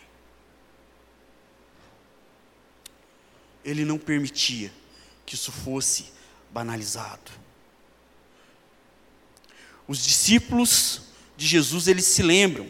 Ele 3.63 3.83
não 3.85 3.97
permitia 3.97 4.71
que 5.25 5.35
isso 5.35 5.51
fosse 5.51 6.11
banalizado. 6.51 7.46
Os 9.87 10.03
discípulos 10.03 11.01
de 11.35 11.47
Jesus, 11.47 11.87
eles 11.87 12.05
se 12.05 12.21
lembram 12.21 12.69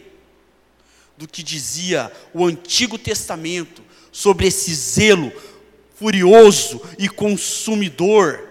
do 1.17 1.27
que 1.27 1.41
dizia 1.41 2.11
o 2.33 2.45
Antigo 2.45 2.97
Testamento 2.97 3.81
sobre 4.11 4.47
esse 4.47 4.73
zelo 4.73 5.31
furioso 5.95 6.79
e 6.99 7.09
consumidor 7.09 8.47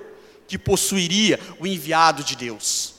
que 0.49 0.59
possuiria 0.59 1.39
o 1.61 1.67
enviado 1.67 2.25
de 2.25 2.35
Deus. 2.35 2.95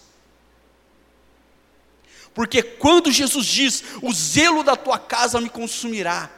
Porque 2.34 2.62
quando 2.62 3.12
Jesus 3.12 3.46
diz: 3.46 3.84
O 4.02 4.14
zelo 4.14 4.64
da 4.64 4.76
tua 4.76 5.00
casa 5.00 5.42
me 5.42 5.50
consumirá, 5.50 6.32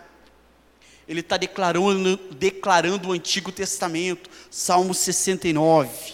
ele 1.08 1.20
está 1.20 1.38
declarando, 1.38 2.18
declarando 2.32 3.10
o 3.10 3.12
Antigo 3.12 3.52
Testamento, 3.52 4.30
Salmo 4.50 4.94
69, 4.94 6.14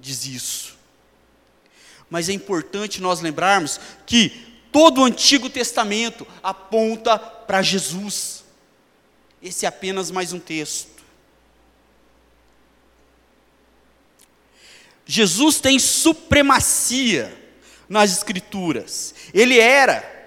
diz 0.00 0.24
isso. 0.24 0.79
Mas 2.10 2.28
é 2.28 2.32
importante 2.32 3.00
nós 3.00 3.20
lembrarmos 3.20 3.80
que 4.04 4.30
todo 4.72 5.00
o 5.00 5.04
Antigo 5.04 5.48
Testamento 5.48 6.26
aponta 6.42 7.16
para 7.16 7.62
Jesus. 7.62 8.44
Esse 9.40 9.64
é 9.64 9.68
apenas 9.68 10.10
mais 10.10 10.32
um 10.32 10.40
texto. 10.40 10.90
Jesus 15.06 15.60
tem 15.60 15.78
supremacia 15.78 17.36
nas 17.88 18.12
Escrituras. 18.12 19.14
Ele 19.32 19.58
era 19.58 20.18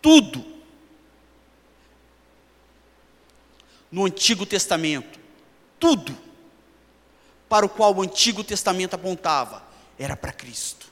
tudo 0.00 0.44
no 3.90 4.04
Antigo 4.04 4.46
Testamento. 4.46 5.18
Tudo 5.78 6.16
para 7.48 7.66
o 7.66 7.68
qual 7.68 7.94
o 7.94 8.02
Antigo 8.02 8.44
Testamento 8.44 8.94
apontava 8.94 9.67
era 9.98 10.16
para 10.16 10.32
Cristo. 10.32 10.86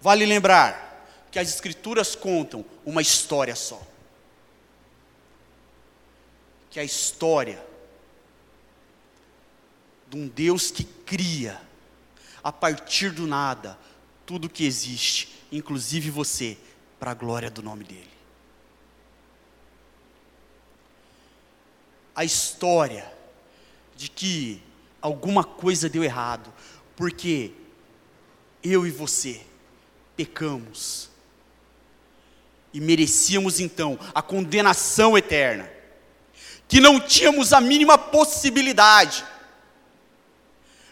Vale 0.00 0.26
lembrar 0.26 1.08
que 1.30 1.38
as 1.38 1.48
Escrituras 1.48 2.14
contam 2.14 2.64
uma 2.84 3.00
história 3.00 3.56
só. 3.56 3.80
Que 6.70 6.78
a 6.78 6.84
história 6.84 7.64
de 10.08 10.16
um 10.16 10.28
Deus 10.28 10.70
que 10.70 10.84
cria, 10.84 11.60
a 12.42 12.52
partir 12.52 13.10
do 13.10 13.26
nada, 13.26 13.78
tudo 14.26 14.48
que 14.48 14.66
existe, 14.66 15.34
inclusive 15.50 16.10
você, 16.10 16.58
para 17.00 17.12
a 17.12 17.14
glória 17.14 17.50
do 17.50 17.62
nome 17.62 17.84
dEle. 17.84 18.10
A 22.14 22.24
história 22.24 23.10
de 23.96 24.08
que 24.08 24.62
alguma 25.04 25.44
coisa 25.44 25.86
deu 25.86 26.02
errado, 26.02 26.50
porque 26.96 27.52
eu 28.62 28.86
e 28.86 28.90
você 28.90 29.42
pecamos 30.16 31.10
e 32.72 32.80
merecíamos 32.80 33.60
então 33.60 33.98
a 34.14 34.22
condenação 34.22 35.16
eterna, 35.18 35.70
que 36.66 36.80
não 36.80 36.98
tínhamos 36.98 37.52
a 37.52 37.60
mínima 37.60 37.98
possibilidade 37.98 39.22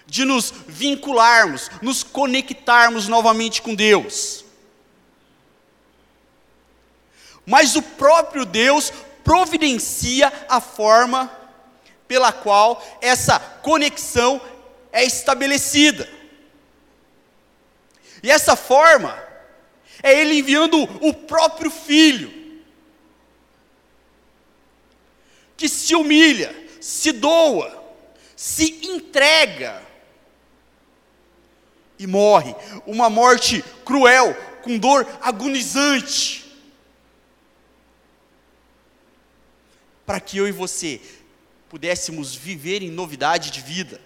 de 0.07 0.27
nos 0.27 0.53
vincularmos, 0.69 1.71
nos 1.81 2.03
conectarmos 2.03 3.09
novamente 3.09 3.63
com 3.63 3.75
Deus. 3.75 4.45
Mas 7.47 7.77
o 7.77 7.83
próprio 7.83 8.45
Deus 8.45 8.93
providencia 9.25 10.31
a 10.51 10.61
forma 10.61 11.42
pela 12.13 12.31
qual 12.31 12.85
essa 13.01 13.41
conexão 13.41 14.39
é 14.93 15.03
estabelecida. 15.03 16.07
E 18.23 18.31
essa 18.31 18.55
forma 18.55 19.19
é 20.03 20.21
Ele 20.21 20.39
enviando 20.39 20.77
o 21.01 21.15
próprio 21.15 21.71
Filho, 21.71 22.31
que 25.57 25.71
se 25.71 25.95
humilha, 25.95 26.55
se 26.83 27.13
doa, 27.13 27.83
se 28.37 28.87
entrega 28.87 29.83
e 31.99 32.07
morre, 32.07 32.55
uma 32.87 33.09
morte 33.09 33.65
cruel, 33.87 34.35
com 34.63 34.77
dor 34.77 35.09
agonizante. 35.23 36.45
Para 40.05 40.21
que 40.21 40.37
eu 40.37 40.47
e 40.47 40.53
você 40.53 41.01
pudéssemos 41.73 42.35
viver 42.35 42.83
em 42.83 42.91
novidade 42.91 43.51
de 43.51 43.63
vida. 43.63 43.99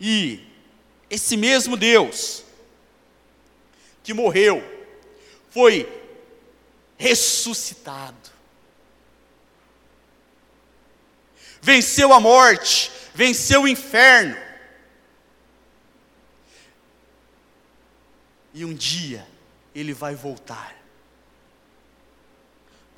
E 0.00 0.46
esse 1.10 1.36
mesmo 1.36 1.76
Deus 1.76 2.44
que 4.02 4.14
morreu 4.14 4.62
foi 5.50 5.86
ressuscitado. 6.96 8.30
Venceu 11.60 12.12
a 12.12 12.20
morte, 12.20 12.92
venceu 13.12 13.64
o 13.64 13.68
inferno 13.68 14.48
E 18.58 18.64
um 18.64 18.74
dia 18.74 19.24
ele 19.72 19.92
vai 19.92 20.16
voltar 20.16 20.76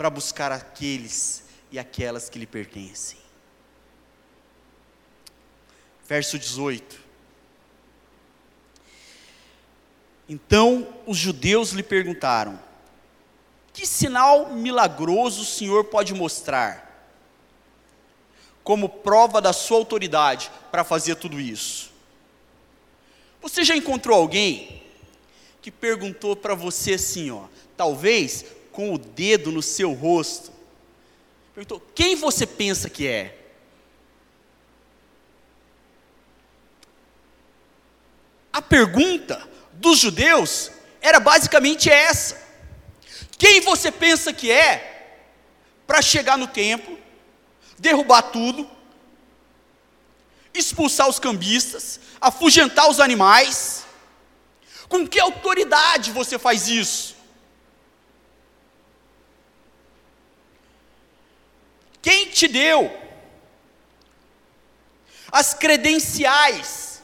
para 0.01 0.09
buscar 0.09 0.51
aqueles 0.51 1.43
e 1.71 1.79
aquelas 1.79 2.31
que 2.31 2.39
lhe 2.39 2.47
pertencem. 2.47 3.19
Verso 6.09 6.39
18. 6.39 6.99
Então 10.27 10.89
os 11.07 11.19
judeus 11.19 11.73
lhe 11.73 11.83
perguntaram: 11.83 12.59
Que 13.75 13.87
sinal 13.87 14.49
milagroso 14.49 15.43
o 15.43 15.45
Senhor 15.45 15.85
pode 15.85 16.15
mostrar, 16.15 17.13
como 18.65 18.89
prova 18.89 19.39
da 19.39 19.53
sua 19.53 19.77
autoridade 19.77 20.51
para 20.71 20.83
fazer 20.83 21.17
tudo 21.17 21.39
isso? 21.39 21.93
Você 23.43 23.65
já 23.65 23.77
encontrou 23.77 24.17
alguém 24.17 24.83
que 25.61 25.71
perguntou 25.71 26.35
para 26.35 26.55
você 26.55 26.95
assim, 26.95 27.31
ó, 27.31 27.45
talvez 27.77 28.60
com 28.73 28.95
o 28.95 28.99
dedo 28.99 29.51
no 29.51 29.63
seu 29.63 29.93
rosto, 29.93 30.53
perguntou: 31.55 31.81
quem 31.95 32.15
você 32.15 32.47
pensa 32.47 32.89
que 32.89 33.07
é? 33.07 33.37
A 38.53 38.61
pergunta 38.61 39.49
dos 39.73 39.99
judeus 39.99 40.71
era 41.01 41.21
basicamente 41.21 41.89
essa: 41.89 42.41
quem 43.39 43.61
você 43.61 43.91
pensa 43.91 44.33
que 44.33 44.51
é 44.51 45.19
para 45.87 46.03
chegar 46.03 46.37
no 46.37 46.47
templo, 46.47 46.99
derrubar 47.79 48.23
tudo, 48.23 48.69
expulsar 50.53 51.09
os 51.09 51.19
cambistas, 51.19 52.01
afugentar 52.21 52.89
os 52.89 53.01
animais, 53.01 53.85
com 54.89 55.07
que 55.07 55.19
autoridade 55.19 56.11
você 56.11 56.39
faz 56.39 56.69
isso? 56.69 57.20
Quem 62.03 62.29
te 62.31 62.49
deu 62.49 62.91
as 65.31 65.55
credenciais 65.55 67.03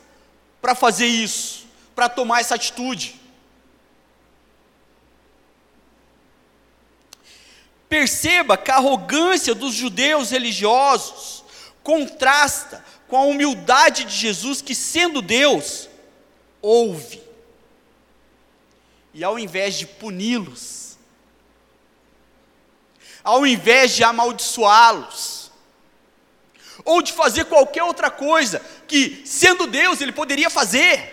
para 0.60 0.74
fazer 0.74 1.06
isso, 1.06 1.66
para 1.94 2.08
tomar 2.08 2.40
essa 2.40 2.54
atitude? 2.54 3.20
Perceba 7.88 8.56
que 8.56 8.70
a 8.70 8.76
arrogância 8.76 9.54
dos 9.54 9.74
judeus 9.74 10.30
religiosos 10.30 11.44
contrasta 11.82 12.84
com 13.06 13.16
a 13.16 13.24
humildade 13.24 14.04
de 14.04 14.14
Jesus, 14.16 14.60
que 14.60 14.74
sendo 14.74 15.22
Deus, 15.22 15.88
ouve 16.60 17.26
e 19.16 19.24
ao 19.24 19.38
invés 19.38 19.76
de 19.76 19.86
puni-los, 19.86 20.85
ao 23.26 23.44
invés 23.44 23.90
de 23.90 24.04
amaldiçoá-los, 24.04 25.50
ou 26.84 27.02
de 27.02 27.12
fazer 27.12 27.46
qualquer 27.46 27.82
outra 27.82 28.08
coisa 28.08 28.60
que, 28.86 29.26
sendo 29.26 29.66
Deus, 29.66 30.00
ele 30.00 30.12
poderia 30.12 30.48
fazer. 30.48 31.12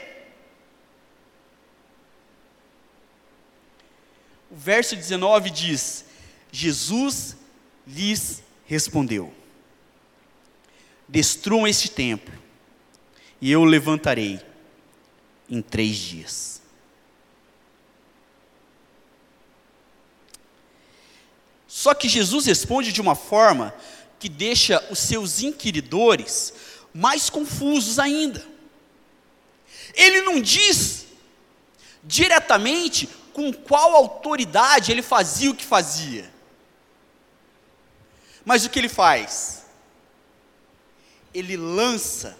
O 4.51 4.55
verso 4.55 4.95
19 4.95 5.49
diz: 5.49 6.05
Jesus 6.51 7.35
lhes 7.87 8.43
respondeu: 8.67 9.33
Destruam 11.09 11.67
este 11.67 11.89
templo, 11.89 12.39
e 13.41 13.51
eu 13.51 13.61
o 13.61 13.65
levantarei 13.65 14.39
em 15.49 15.63
três 15.63 15.95
dias. 15.95 16.52
Só 21.83 21.93
que 21.93 22.07
Jesus 22.07 22.45
responde 22.45 22.93
de 22.93 23.01
uma 23.01 23.13
forma 23.13 23.75
que 24.17 24.29
deixa 24.29 24.81
os 24.89 24.99
seus 24.99 25.41
inquiridores 25.41 26.53
mais 26.93 27.29
confusos 27.29 27.99
ainda. 27.99 28.41
Ele 29.93 30.21
não 30.21 30.39
diz 30.39 31.07
diretamente 32.01 33.09
com 33.33 33.51
qual 33.51 33.97
autoridade 33.97 34.93
ele 34.93 35.01
fazia 35.01 35.51
o 35.51 35.53
que 35.53 35.65
fazia. 35.65 36.31
Mas 38.45 38.63
o 38.63 38.69
que 38.69 38.79
ele 38.79 38.87
faz? 38.87 39.65
Ele 41.33 41.57
lança 41.57 42.37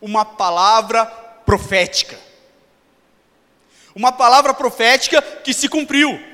uma 0.00 0.24
palavra 0.24 1.04
profética. 1.04 2.16
Uma 3.92 4.12
palavra 4.12 4.54
profética 4.54 5.20
que 5.20 5.52
se 5.52 5.68
cumpriu. 5.68 6.33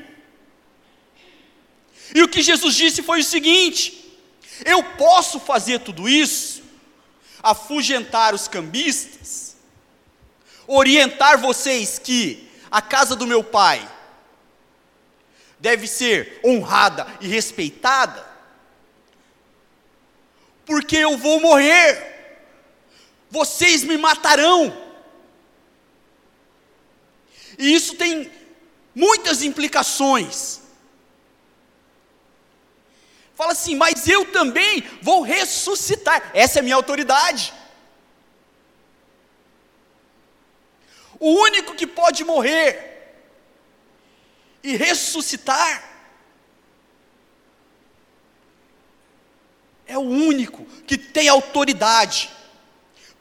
E 2.14 2.22
o 2.22 2.28
que 2.28 2.42
Jesus 2.42 2.74
disse 2.74 3.02
foi 3.02 3.20
o 3.20 3.24
seguinte: 3.24 4.18
eu 4.64 4.82
posso 4.82 5.40
fazer 5.40 5.80
tudo 5.80 6.08
isso, 6.08 6.62
afugentar 7.42 8.34
os 8.34 8.48
cambistas, 8.48 9.56
orientar 10.66 11.38
vocês 11.38 11.98
que 11.98 12.48
a 12.70 12.82
casa 12.82 13.16
do 13.16 13.26
meu 13.26 13.42
pai 13.42 13.88
deve 15.58 15.86
ser 15.86 16.40
honrada 16.44 17.06
e 17.20 17.28
respeitada, 17.28 18.26
porque 20.64 20.96
eu 20.96 21.16
vou 21.18 21.40
morrer, 21.40 22.46
vocês 23.30 23.84
me 23.84 23.96
matarão. 23.96 24.88
E 27.58 27.74
isso 27.74 27.94
tem 27.94 28.30
muitas 28.94 29.42
implicações. 29.42 30.59
Fala 33.40 33.52
assim, 33.52 33.74
mas 33.74 34.06
eu 34.06 34.26
também 34.26 34.82
vou 35.00 35.22
ressuscitar. 35.22 36.30
Essa 36.34 36.58
é 36.58 36.60
a 36.60 36.62
minha 36.62 36.74
autoridade. 36.76 37.54
O 41.18 41.30
único 41.40 41.74
que 41.74 41.86
pode 41.86 42.22
morrer 42.22 43.14
e 44.62 44.76
ressuscitar 44.76 45.82
é 49.86 49.96
o 49.96 50.02
único 50.02 50.66
que 50.86 50.98
tem 50.98 51.26
autoridade 51.26 52.28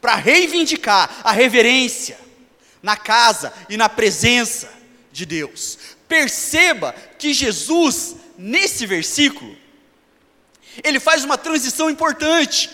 para 0.01 0.15
reivindicar 0.15 1.21
a 1.23 1.31
reverência 1.31 2.19
na 2.83 2.97
casa 2.97 3.53
e 3.69 3.77
na 3.77 3.87
presença 3.87 4.69
de 5.13 5.25
Deus. 5.25 5.79
Perceba 6.09 6.91
que 7.17 7.33
Jesus, 7.33 8.17
nesse 8.37 8.85
versículo, 8.85 9.57
ele 10.83 10.99
faz 10.99 11.23
uma 11.23 11.37
transição 11.37 11.89
importante. 11.89 12.69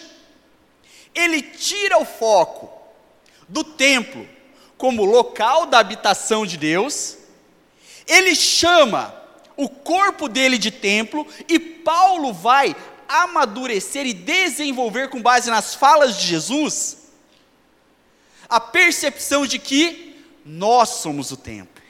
Ele 1.14 1.42
tira 1.42 1.98
o 1.98 2.06
foco 2.06 2.70
do 3.48 3.64
templo 3.64 4.28
como 4.78 5.06
local 5.06 5.66
da 5.66 5.80
habitação 5.80 6.46
de 6.46 6.58
Deus, 6.58 7.18
ele 8.06 8.36
chama 8.36 9.16
o 9.56 9.70
corpo 9.70 10.28
dele 10.28 10.58
de 10.58 10.70
templo, 10.70 11.26
e 11.48 11.58
Paulo 11.58 12.34
vai 12.34 12.76
amadurecer 13.08 14.06
e 14.06 14.14
desenvolver, 14.14 15.10
com 15.10 15.22
base 15.22 15.50
nas 15.50 15.74
falas 15.74 16.18
de 16.18 16.28
Jesus, 16.28 16.98
a 18.50 18.60
percepção 18.60 19.46
de 19.46 19.58
que 19.58 20.24
nós 20.46 20.90
somos 20.90 21.32
o 21.32 21.38
templo, 21.38 21.84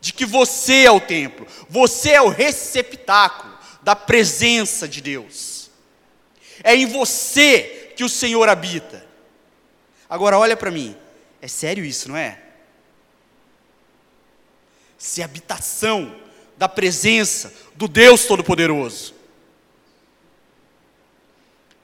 de 0.00 0.12
que 0.12 0.26
você 0.26 0.84
é 0.84 0.90
o 0.90 1.00
templo, 1.00 1.46
você 1.68 2.10
é 2.10 2.22
o 2.22 2.28
receptáculo, 2.28 3.49
da 3.82 3.96
presença 3.96 4.88
de 4.88 5.00
Deus. 5.00 5.70
É 6.62 6.74
em 6.74 6.86
você 6.86 7.92
que 7.96 8.04
o 8.04 8.08
Senhor 8.08 8.48
habita. 8.48 9.04
Agora 10.08 10.38
olha 10.38 10.56
para 10.56 10.70
mim, 10.70 10.96
é 11.40 11.48
sério 11.48 11.84
isso, 11.84 12.08
não 12.08 12.16
é? 12.16 12.42
Se 14.98 15.22
habitação 15.22 16.14
da 16.56 16.68
presença 16.68 17.54
do 17.74 17.88
Deus 17.88 18.26
Todo-Poderoso. 18.26 19.14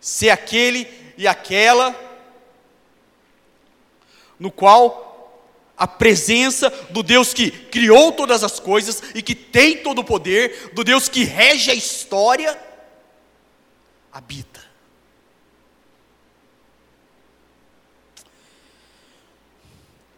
Ser 0.00 0.30
aquele 0.30 0.87
e 1.16 1.26
aquela 1.26 1.94
no 4.38 4.50
qual 4.50 5.05
a 5.76 5.86
presença 5.86 6.70
do 6.90 7.02
Deus 7.02 7.34
que 7.34 7.50
criou 7.50 8.12
todas 8.12 8.42
as 8.42 8.58
coisas 8.58 9.02
e 9.14 9.20
que 9.20 9.34
tem 9.34 9.78
todo 9.78 9.98
o 9.98 10.04
poder, 10.04 10.70
do 10.72 10.82
Deus 10.82 11.08
que 11.08 11.24
rege 11.24 11.70
a 11.70 11.74
história, 11.74 12.58
habita. 14.10 14.64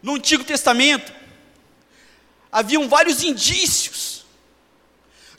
No 0.00 0.14
Antigo 0.14 0.44
Testamento, 0.44 1.12
haviam 2.52 2.88
vários 2.88 3.24
indícios 3.24 4.24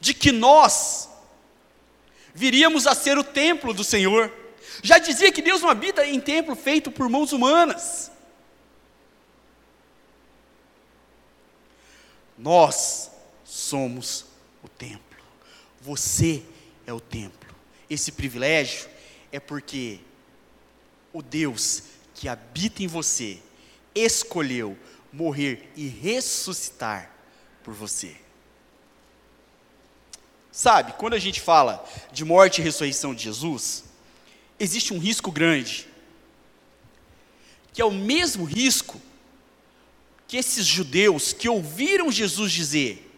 de 0.02 0.14
que 0.14 0.32
nós 0.32 1.10
viríamos 2.34 2.86
a 2.86 2.94
ser 2.94 3.18
o 3.18 3.24
templo 3.24 3.74
do 3.74 3.86
Senhor. 3.86 4.32
Já 4.84 4.98
dizia 4.98 5.32
que 5.32 5.42
Deus 5.42 5.62
não 5.62 5.70
habita 5.70 6.06
em 6.06 6.20
templo 6.20 6.56
feito 6.56 6.92
por 6.92 7.08
mãos 7.10 7.32
humanas. 7.32 8.12
Nós 12.40 13.12
somos 13.44 14.26
o 14.64 14.70
templo. 14.70 15.20
Você 15.82 16.42
é 16.88 16.94
o 16.94 17.00
templo. 17.00 17.54
Esse 17.90 18.14
privilégio 18.14 18.90
é 19.30 19.40
porque 19.40 20.00
o 21.12 21.22
Deus 21.22 21.84
que 22.16 22.30
habita 22.30 22.82
em 22.82 22.88
você 22.88 23.40
escolheu 23.94 24.78
morrer 25.12 25.70
e 25.76 25.88
ressuscitar 25.88 27.12
por 27.62 27.74
você. 27.74 28.16
Sabe, 30.52 30.94
quando 30.94 31.16
a 31.16 31.20
gente 31.20 31.42
fala 31.42 31.86
de 32.12 32.24
morte 32.24 32.62
e 32.62 32.64
ressurreição 32.64 33.14
de 33.14 33.24
Jesus, 33.24 33.84
existe 34.60 34.94
um 34.94 35.00
risco 35.00 35.32
grande, 35.32 35.88
que 37.74 37.82
é 37.82 37.86
o 37.86 37.92
mesmo 37.92 38.46
risco 38.46 39.02
que 40.30 40.38
esses 40.38 40.64
judeus 40.64 41.34
que 41.34 41.50
ouviram 41.50 42.12
Jesus 42.12 42.52
dizer 42.52 43.12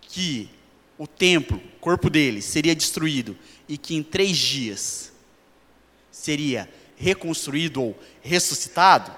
que 0.00 0.48
o 0.96 1.06
templo, 1.06 1.58
o 1.58 1.78
corpo 1.78 2.08
dele, 2.08 2.40
seria 2.40 2.74
destruído 2.74 3.36
e 3.68 3.76
que 3.76 3.94
em 3.94 4.02
três 4.02 4.38
dias 4.38 5.12
seria 6.10 6.72
reconstruído 6.96 7.82
ou 7.82 8.02
ressuscitado, 8.22 9.14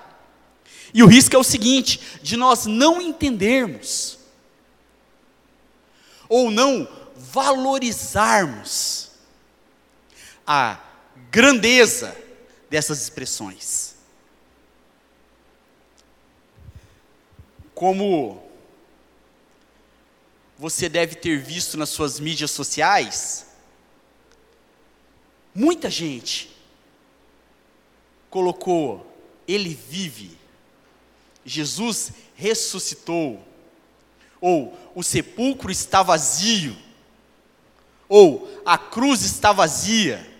e 0.93 1.05
o 1.05 1.07
risco 1.07 1.37
é 1.37 1.39
o 1.39 1.45
seguinte: 1.45 2.01
de 2.21 2.37
nós 2.37 2.67
não 2.67 3.01
entendermos, 3.01 4.19
ou 6.29 6.51
não 6.51 6.89
valorizarmos 7.17 9.11
a 10.45 10.81
grandeza 11.31 12.17
dessas 12.69 13.01
expressões. 13.03 13.94
Como 17.75 18.43
você 20.57 20.89
deve 20.89 21.17
ter 21.17 21.39
visto 21.39 21.77
nas 21.77 21.89
suas 21.89 22.21
mídias 22.21 22.51
sociais, 22.51 23.47
muita 25.55 25.91
gente 25.91 26.55
colocou 28.31 29.13
ele 29.47 29.75
vive, 29.75 30.39
Jesus 31.45 32.13
ressuscitou, 32.35 33.47
ou 34.41 34.77
o 34.95 35.03
sepulcro 35.03 35.71
está 35.71 36.03
vazio, 36.03 36.77
ou 38.09 38.63
a 38.65 38.79
cruz 38.79 39.23
está 39.23 39.53
vazia. 39.53 40.33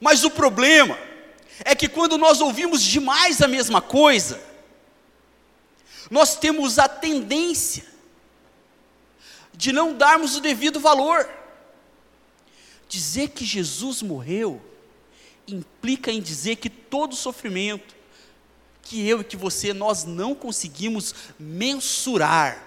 Mas 0.00 0.24
o 0.24 0.30
problema 0.30 0.98
é 1.64 1.74
que 1.74 1.88
quando 1.88 2.18
nós 2.18 2.40
ouvimos 2.40 2.82
demais 2.82 3.40
a 3.40 3.48
mesma 3.48 3.80
coisa, 3.80 4.40
nós 6.10 6.36
temos 6.36 6.78
a 6.78 6.88
tendência 6.88 7.84
de 9.54 9.72
não 9.72 9.94
darmos 9.94 10.36
o 10.36 10.40
devido 10.40 10.80
valor. 10.80 11.28
Dizer 12.88 13.28
que 13.28 13.44
Jesus 13.44 14.02
morreu 14.02 14.60
implica 15.46 16.10
em 16.10 16.20
dizer 16.20 16.56
que 16.56 16.70
todo 16.70 17.14
sofrimento 17.14 17.94
que 18.82 19.08
eu 19.08 19.20
e 19.20 19.24
que 19.24 19.36
você 19.36 19.72
nós 19.72 20.04
não 20.04 20.34
conseguimos 20.34 21.14
mensurar 21.38 22.62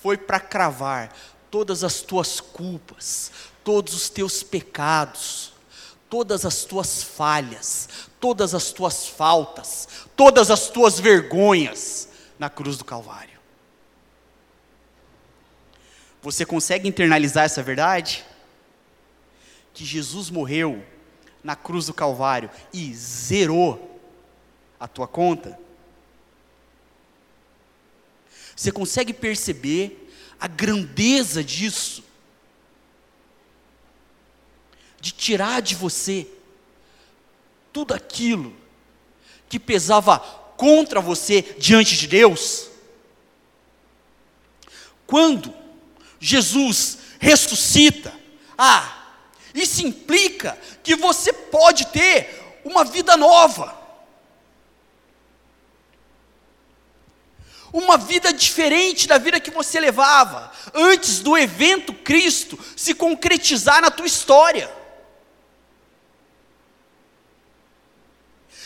foi 0.00 0.16
para 0.16 0.40
cravar 0.40 1.14
todas 1.50 1.84
as 1.84 2.00
tuas 2.00 2.40
culpas, 2.40 3.30
todos 3.64 3.94
os 3.94 4.08
teus 4.08 4.42
pecados, 4.42 5.52
todas 6.08 6.44
as 6.44 6.64
tuas 6.64 7.02
falhas, 7.02 7.88
todas 8.20 8.54
as 8.54 8.70
tuas 8.72 9.06
faltas, 9.06 9.88
todas 10.16 10.50
as 10.50 10.68
tuas 10.68 11.00
vergonhas 11.00 12.08
na 12.38 12.50
cruz 12.50 12.76
do 12.76 12.84
Calvário. 12.84 13.40
Você 16.22 16.46
consegue 16.46 16.88
internalizar 16.88 17.44
essa 17.44 17.62
verdade? 17.62 18.24
Que 19.74 19.84
Jesus 19.84 20.30
morreu 20.30 20.84
na 21.42 21.56
cruz 21.56 21.86
do 21.86 21.94
Calvário 21.94 22.50
e 22.72 22.94
zerou 22.94 24.00
a 24.78 24.86
tua 24.86 25.08
conta? 25.08 25.58
Você 28.54 28.70
consegue 28.70 29.12
perceber 29.12 30.12
a 30.38 30.46
grandeza 30.46 31.42
disso? 31.42 32.04
De 35.02 35.10
tirar 35.10 35.60
de 35.60 35.74
você 35.74 36.28
tudo 37.72 37.92
aquilo 37.92 38.54
que 39.48 39.58
pesava 39.58 40.20
contra 40.56 41.00
você 41.00 41.42
diante 41.58 41.96
de 41.96 42.06
Deus? 42.06 42.68
Quando 45.04 45.52
Jesus 46.20 46.98
ressuscita, 47.18 48.14
ah, 48.56 49.16
isso 49.52 49.84
implica 49.84 50.56
que 50.84 50.94
você 50.94 51.32
pode 51.32 51.88
ter 51.88 52.60
uma 52.64 52.84
vida 52.84 53.16
nova. 53.16 53.76
Uma 57.72 57.98
vida 57.98 58.32
diferente 58.32 59.08
da 59.08 59.18
vida 59.18 59.40
que 59.40 59.50
você 59.50 59.80
levava 59.80 60.52
antes 60.72 61.18
do 61.18 61.36
evento 61.36 61.92
Cristo 61.92 62.56
se 62.76 62.94
concretizar 62.94 63.82
na 63.82 63.90
tua 63.90 64.06
história. 64.06 64.81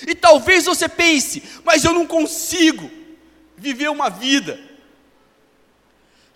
E 0.07 0.15
talvez 0.15 0.65
você 0.65 0.89
pense, 0.89 1.43
mas 1.65 1.85
eu 1.85 1.93
não 1.93 2.07
consigo 2.07 2.91
viver 3.57 3.89
uma 3.89 4.09
vida 4.11 4.61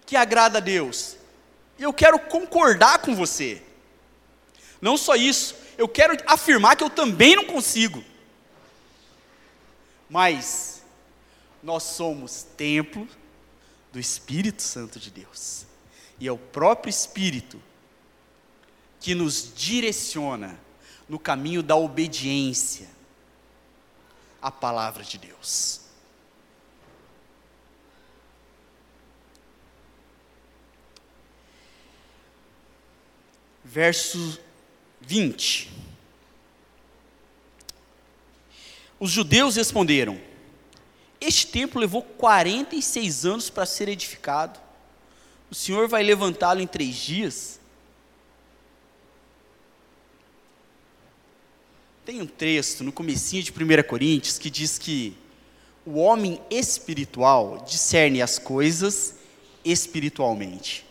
que 0.07 0.17
agrada 0.17 0.59
a 0.59 0.61
Deus. 0.61 1.17
E 1.79 1.83
eu 1.83 1.93
quero 1.93 2.19
concordar 2.19 3.01
com 3.01 3.15
você. 3.15 3.63
Não 4.81 4.97
só 4.97 5.15
isso, 5.15 5.55
eu 5.77 5.89
quero 5.89 6.17
afirmar 6.27 6.77
que 6.77 6.85
eu 6.85 6.91
também 6.91 7.37
não 7.37 7.45
consigo. 7.45 8.05
Mas 10.09 10.83
nós 11.63 11.83
somos 11.83 12.47
templo 12.57 13.07
do 13.93 13.99
Espírito 13.99 14.63
Santo 14.63 14.99
de 14.99 15.11
Deus. 15.11 15.67
E 16.19 16.27
é 16.27 16.33
o 16.33 16.39
próprio 16.39 16.91
Espírito 16.91 17.63
que 18.99 19.15
nos 19.15 19.53
direciona 19.55 20.59
no 21.09 21.19
caminho 21.19 21.63
da 21.63 21.77
obediência 21.77 22.89
à 24.41 24.51
palavra 24.51 25.05
de 25.05 25.19
Deus. 25.19 25.81
Verso 33.65 34.41
20. 35.01 35.71
Os 38.99 39.11
judeus 39.11 39.55
responderam: 39.55 40.21
Este 41.21 41.47
templo 41.47 41.81
levou 41.81 42.03
46 42.03 43.25
anos 43.25 43.51
para 43.51 43.65
ser 43.65 43.89
edificado. 43.89 44.59
O 45.51 45.55
Senhor 45.55 45.89
vai 45.89 46.03
levantá-lo 46.03 46.61
em 46.61 46.67
três 46.67 46.97
dias? 46.97 47.60
Tem 52.11 52.21
um 52.21 52.27
texto 52.27 52.83
no 52.83 52.91
comecinho 52.91 53.41
de 53.41 53.53
1 53.53 53.85
Coríntios 53.87 54.37
que 54.37 54.51
diz 54.51 54.77
que 54.79 55.17
o 55.87 55.93
homem 55.93 56.43
espiritual 56.51 57.65
discerne 57.65 58.21
as 58.21 58.37
coisas 58.37 59.15
espiritualmente. 59.65 60.85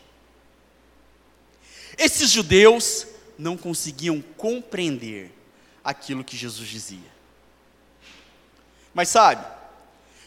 Esses 1.98 2.30
judeus 2.32 3.06
não 3.38 3.58
conseguiam 3.58 4.22
compreender 4.38 5.30
aquilo 5.84 6.24
que 6.24 6.38
Jesus 6.38 6.70
dizia. 6.70 7.12
Mas 8.94 9.10
sabe, 9.10 9.46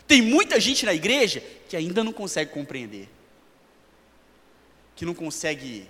tem 0.07 0.21
muita 0.21 0.61
gente 0.61 0.85
na 0.85 0.93
igreja 0.93 1.43
que 1.71 1.75
ainda 1.75 2.05
não 2.05 2.13
consegue 2.13 2.53
compreender, 2.53 3.09
que 4.95 5.07
não 5.07 5.15
consegue 5.15 5.89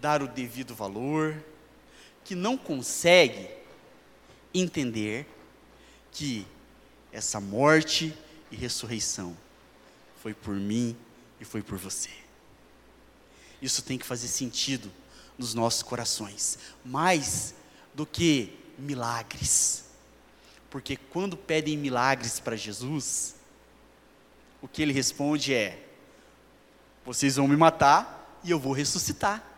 dar 0.00 0.22
o 0.22 0.26
devido 0.26 0.74
valor, 0.74 1.36
que 2.26 2.34
não 2.34 2.58
consegue 2.58 3.48
entender 4.52 5.24
que 6.10 6.44
essa 7.12 7.40
morte 7.40 8.12
e 8.50 8.56
ressurreição 8.56 9.36
foi 10.20 10.34
por 10.34 10.56
mim 10.56 10.96
e 11.40 11.44
foi 11.44 11.62
por 11.62 11.78
você. 11.78 12.10
Isso 13.62 13.80
tem 13.80 13.96
que 13.96 14.04
fazer 14.04 14.26
sentido 14.26 14.90
nos 15.38 15.54
nossos 15.54 15.84
corações, 15.84 16.58
mais 16.84 17.54
do 17.94 18.04
que 18.04 18.52
milagres. 18.76 19.84
Porque 20.68 20.96
quando 20.96 21.36
pedem 21.36 21.76
milagres 21.76 22.40
para 22.40 22.56
Jesus, 22.56 23.36
o 24.60 24.66
que 24.66 24.82
ele 24.82 24.92
responde 24.92 25.54
é: 25.54 25.80
vocês 27.04 27.36
vão 27.36 27.46
me 27.46 27.56
matar 27.56 28.40
e 28.42 28.50
eu 28.50 28.58
vou 28.58 28.72
ressuscitar. 28.72 29.55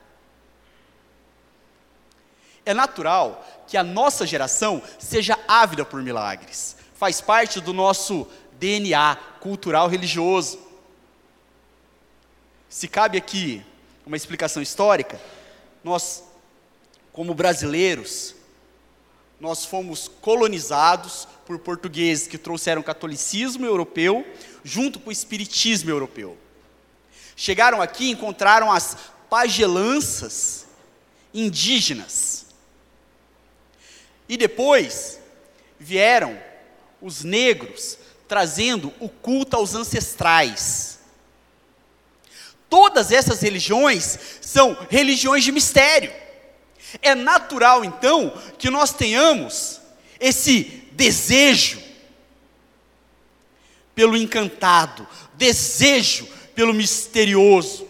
É 2.68 2.74
natural 2.74 3.48
que 3.66 3.78
a 3.78 3.82
nossa 3.82 4.26
geração 4.26 4.82
seja 4.98 5.38
ávida 5.48 5.86
por 5.86 6.02
milagres, 6.02 6.76
faz 6.96 7.18
parte 7.18 7.62
do 7.62 7.72
nosso 7.72 8.28
DNA 8.58 9.16
cultural 9.40 9.88
religioso. 9.88 10.58
Se 12.68 12.86
cabe 12.86 13.16
aqui 13.16 13.64
uma 14.04 14.18
explicação 14.18 14.62
histórica, 14.62 15.18
nós, 15.82 16.22
como 17.10 17.32
brasileiros, 17.32 18.34
nós 19.40 19.64
fomos 19.64 20.06
colonizados 20.20 21.26
por 21.46 21.58
portugueses 21.58 22.28
que 22.28 22.36
trouxeram 22.36 22.82
catolicismo 22.82 23.64
europeu 23.64 24.26
junto 24.62 25.00
com 25.00 25.08
o 25.08 25.12
espiritismo 25.12 25.88
europeu. 25.88 26.36
Chegaram 27.34 27.80
aqui 27.80 28.08
e 28.08 28.10
encontraram 28.10 28.70
as 28.70 28.94
pagelanças 29.30 30.66
indígenas. 31.32 32.47
E 34.28 34.36
depois 34.36 35.18
vieram 35.78 36.38
os 37.00 37.24
negros 37.24 37.98
trazendo 38.26 38.92
o 39.00 39.08
culto 39.08 39.56
aos 39.56 39.74
ancestrais. 39.74 40.98
Todas 42.68 43.10
essas 43.10 43.40
religiões 43.40 44.18
são 44.42 44.76
religiões 44.90 45.42
de 45.42 45.50
mistério. 45.50 46.12
É 47.00 47.14
natural, 47.14 47.84
então, 47.84 48.30
que 48.58 48.68
nós 48.68 48.92
tenhamos 48.92 49.80
esse 50.20 50.64
desejo 50.92 51.82
pelo 53.94 54.16
encantado, 54.16 55.06
desejo 55.34 56.28
pelo 56.54 56.74
misterioso, 56.74 57.88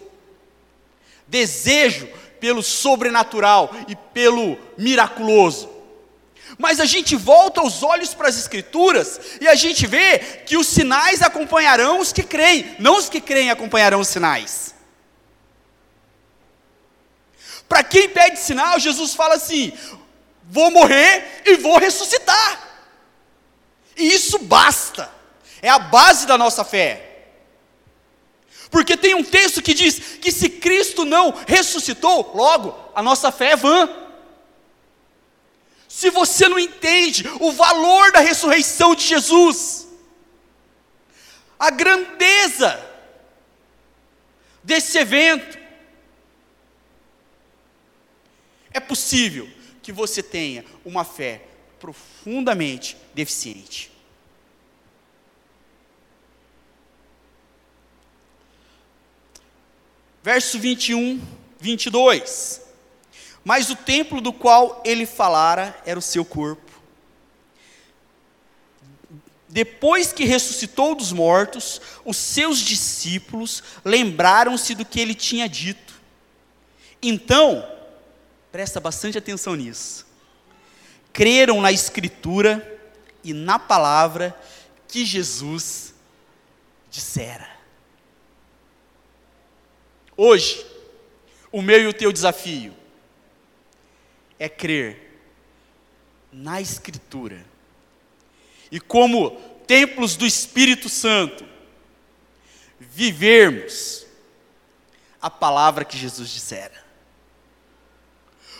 desejo 1.27 2.09
pelo 2.41 2.63
sobrenatural 2.63 3.75
e 3.89 3.97
pelo 3.97 4.57
miraculoso. 4.77 5.78
Mas 6.59 6.81
a 6.81 6.85
gente 6.85 7.15
volta 7.15 7.63
os 7.63 7.85
olhos 7.85 8.13
para 8.13 8.29
as 8.29 8.37
Escrituras 8.37 9.21
e 9.41 9.47
a 9.47 9.55
gente 9.55 9.87
vê 9.87 10.19
que 10.19 10.57
os 10.57 10.67
sinais 10.67 11.23
acompanharão 11.23 12.01
os 12.01 12.13
que 12.13 12.25
creem, 12.25 12.75
não 12.81 12.99
os 12.99 13.09
que 13.09 13.21
creem 13.21 13.49
acompanharão 13.49 14.01
os 14.01 14.09
sinais. 14.09 14.75
Para 17.69 17.85
quem 17.85 18.09
pede 18.09 18.41
sinal, 18.41 18.81
Jesus 18.81 19.15
fala 19.15 19.37
assim: 19.37 19.73
vou 20.43 20.71
morrer 20.73 21.43
e 21.47 21.57
vou 21.57 21.79
ressuscitar. 21.79 22.69
E 23.97 24.13
isso 24.13 24.39
basta, 24.41 25.09
é 25.63 25.69
a 25.69 25.79
base 25.79 26.27
da 26.27 26.37
nossa 26.37 26.65
fé. 26.65 27.05
Porque 28.71 28.97
tem 28.97 29.15
um 29.15 29.25
texto 29.25 29.63
que 29.63 29.73
diz 29.73 29.99
que 30.21 30.33
se 30.33 30.49
Cristo 30.49 31.05
não 31.05 31.35
ressuscitou, 31.47 32.33
logo 32.35 32.77
a 32.95 33.03
nossa 33.03 33.31
fé 33.31 33.53
é 33.53 33.57
vã. 33.57 34.08
Se 35.89 36.11
você 36.11 36.47
não 36.49 36.59
entende 36.59 37.27
o 37.41 37.51
valor 37.51 38.13
da 38.13 38.21
ressurreição 38.21 38.95
de 38.95 39.05
Jesus, 39.05 39.89
a 41.59 41.71
grandeza 41.71 42.79
desse 44.63 44.99
evento, 44.99 45.59
é 48.71 48.79
possível 48.79 49.49
que 49.83 49.91
você 49.91 50.23
tenha 50.23 50.65
uma 50.85 51.05
fé 51.05 51.43
profundamente 51.81 52.97
deficiente. 53.15 53.91
Verso 60.23 60.59
21, 60.59 61.21
22. 61.59 62.68
Mas 63.49 63.71
o 63.71 63.77
templo 63.77 64.21
do 64.21 64.31
qual 64.31 64.83
ele 64.85 65.07
falara 65.07 65.75
era 65.87 65.99
o 65.99 66.03
seu 66.03 66.23
corpo. 66.23 66.71
depois 69.49 70.13
que 70.13 70.27
ressuscitou 70.27 70.95
dos 70.95 71.11
mortos, 71.11 71.81
os 72.05 72.19
seus 72.19 72.59
discípulos 72.59 73.63
lembraram-se 73.83 74.75
do 74.75 74.85
que 74.85 75.01
ele 75.01 75.15
tinha 75.15 75.49
dito. 75.49 75.95
Então, 77.01 77.67
presta 78.53 78.79
bastante 78.79 79.17
atenção 79.17 79.57
nisso. 79.57 80.07
Creram 81.11 81.63
na 81.63 81.73
Escritura 81.73 82.79
e 83.25 83.33
na 83.33 83.59
palavra 83.59 84.39
que 84.87 85.07
Jesus 85.07 85.95
dissera. 86.91 87.49
Hoje, 90.15 90.67
o 91.51 91.63
meu 91.63 91.81
e 91.81 91.87
o 91.87 91.95
teu 91.95 92.13
desafio 92.13 92.77
é 94.39 94.49
crer 94.49 95.21
na 96.33 96.61
Escritura 96.61 97.45
e, 98.71 98.79
como 98.79 99.31
templos 99.67 100.17
do 100.17 100.27
Espírito 100.27 100.89
Santo, 100.89 101.47
vivermos 102.79 104.07
a 105.21 105.29
palavra 105.29 105.85
que 105.85 105.99
Jesus 105.99 106.31
dissera. 106.31 106.85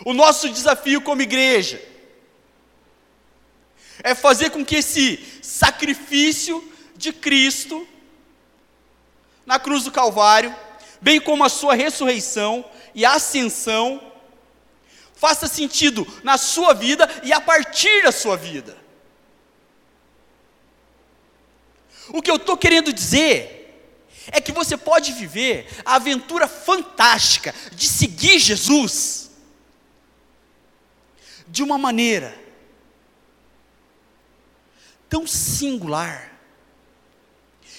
O 0.05 0.13
nosso 0.13 0.49
desafio 0.49 1.01
como 1.01 1.23
igreja 1.23 1.83
é 4.03 4.15
fazer 4.15 4.51
com 4.51 4.65
que 4.65 4.77
esse 4.77 5.41
sacrifício 5.43 6.63
de 6.97 7.13
Cristo 7.13 7.87
na 9.45 9.59
cruz 9.59 9.85
do 9.85 9.91
Calvário, 9.91 10.55
bem 11.01 11.21
como 11.21 11.43
a 11.43 11.49
sua 11.49 11.75
ressurreição 11.75 12.65
e 12.95 13.05
ascensão, 13.05 14.13
faça 15.19 15.49
sentido 15.49 16.07
na 16.23 16.39
sua 16.39 16.73
vida 16.73 17.09
e 17.25 17.33
a 17.33 17.41
partir 17.41 18.05
da 18.05 18.13
sua 18.13 18.37
vida. 18.37 18.77
O 22.11 22.23
que 22.23 22.31
eu 22.31 22.37
estou 22.37 22.57
querendo 22.57 22.93
dizer 22.93 23.57
é 24.29 24.41
que 24.41 24.53
você 24.53 24.77
pode 24.77 25.13
viver 25.13 25.69
a 25.85 25.97
aventura 25.97 26.47
fantástica 26.47 27.53
de 27.73 27.89
seguir 27.89 28.39
Jesus 28.39 29.31
de 31.49 31.65
uma 31.65 31.77
maneira 31.77 32.39
tão 35.09 35.27
singular 35.27 36.39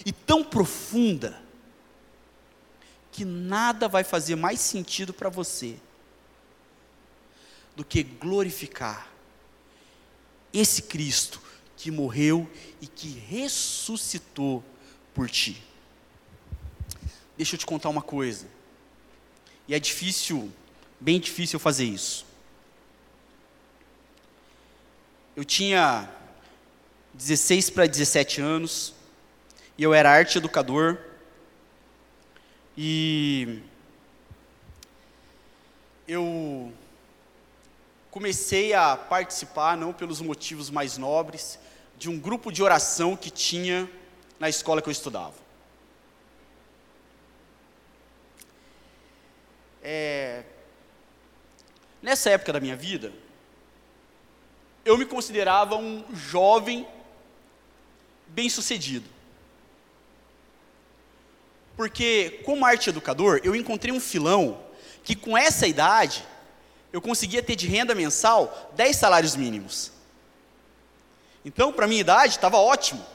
e 0.05 0.11
tão 0.11 0.43
profunda 0.43 1.41
que 3.13 3.23
nada 3.23 3.87
vai 3.87 4.03
fazer 4.03 4.35
mais 4.35 4.59
sentido 4.59 5.13
para 5.13 5.29
você 5.29 5.77
do 7.79 7.85
que 7.85 8.03
glorificar 8.03 9.09
esse 10.51 10.81
Cristo 10.81 11.41
que 11.77 11.89
morreu 11.89 12.45
e 12.81 12.87
que 12.87 13.07
ressuscitou 13.07 14.61
por 15.13 15.29
ti. 15.29 15.63
Deixa 17.37 17.55
eu 17.55 17.57
te 17.57 17.65
contar 17.65 17.87
uma 17.87 18.01
coisa. 18.01 18.47
E 19.65 19.73
é 19.73 19.79
difícil, 19.79 20.51
bem 20.99 21.21
difícil 21.21 21.57
fazer 21.57 21.85
isso. 21.85 22.25
Eu 25.33 25.45
tinha 25.45 26.13
16 27.13 27.69
para 27.69 27.87
17 27.87 28.41
anos, 28.41 28.93
e 29.77 29.83
eu 29.83 29.93
era 29.93 30.11
arte 30.11 30.37
educador, 30.37 30.97
e 32.77 33.61
eu 36.05 36.73
comecei 38.11 38.73
a 38.73 38.97
participar, 38.97 39.77
não 39.77 39.93
pelos 39.93 40.21
motivos 40.21 40.69
mais 40.69 40.97
nobres, 40.97 41.59
de 41.97 42.09
um 42.09 42.17
grupo 42.17 42.51
de 42.51 42.63
oração 42.63 43.15
que 43.15 43.29
tinha 43.29 43.89
na 44.39 44.49
escola 44.49 44.81
que 44.81 44.89
eu 44.89 44.91
estudava. 44.91 45.35
É, 49.83 50.43
nessa 52.01 52.29
época 52.29 52.53
da 52.53 52.59
minha 52.59 52.75
vida, 52.75 53.13
eu 54.83 54.97
me 54.97 55.05
considerava 55.05 55.75
um 55.75 56.03
jovem 56.15 56.87
bem-sucedido. 58.27 59.07
Porque, 61.75 62.41
como 62.43 62.65
arte 62.65 62.89
educador, 62.89 63.39
eu 63.43 63.55
encontrei 63.55 63.93
um 63.93 63.99
filão 63.99 64.61
que, 65.03 65.15
com 65.15 65.37
essa 65.37 65.67
idade, 65.67 66.25
eu 66.91 67.01
conseguia 67.01 67.43
ter 67.43 67.55
de 67.55 67.67
renda 67.67 67.93
mensal 67.93 68.71
10 68.75 68.95
salários 68.95 69.35
mínimos. 69.35 69.91
Então, 71.45 71.71
para 71.71 71.87
minha 71.87 72.01
idade, 72.01 72.35
estava 72.35 72.57
ótimo. 72.57 73.05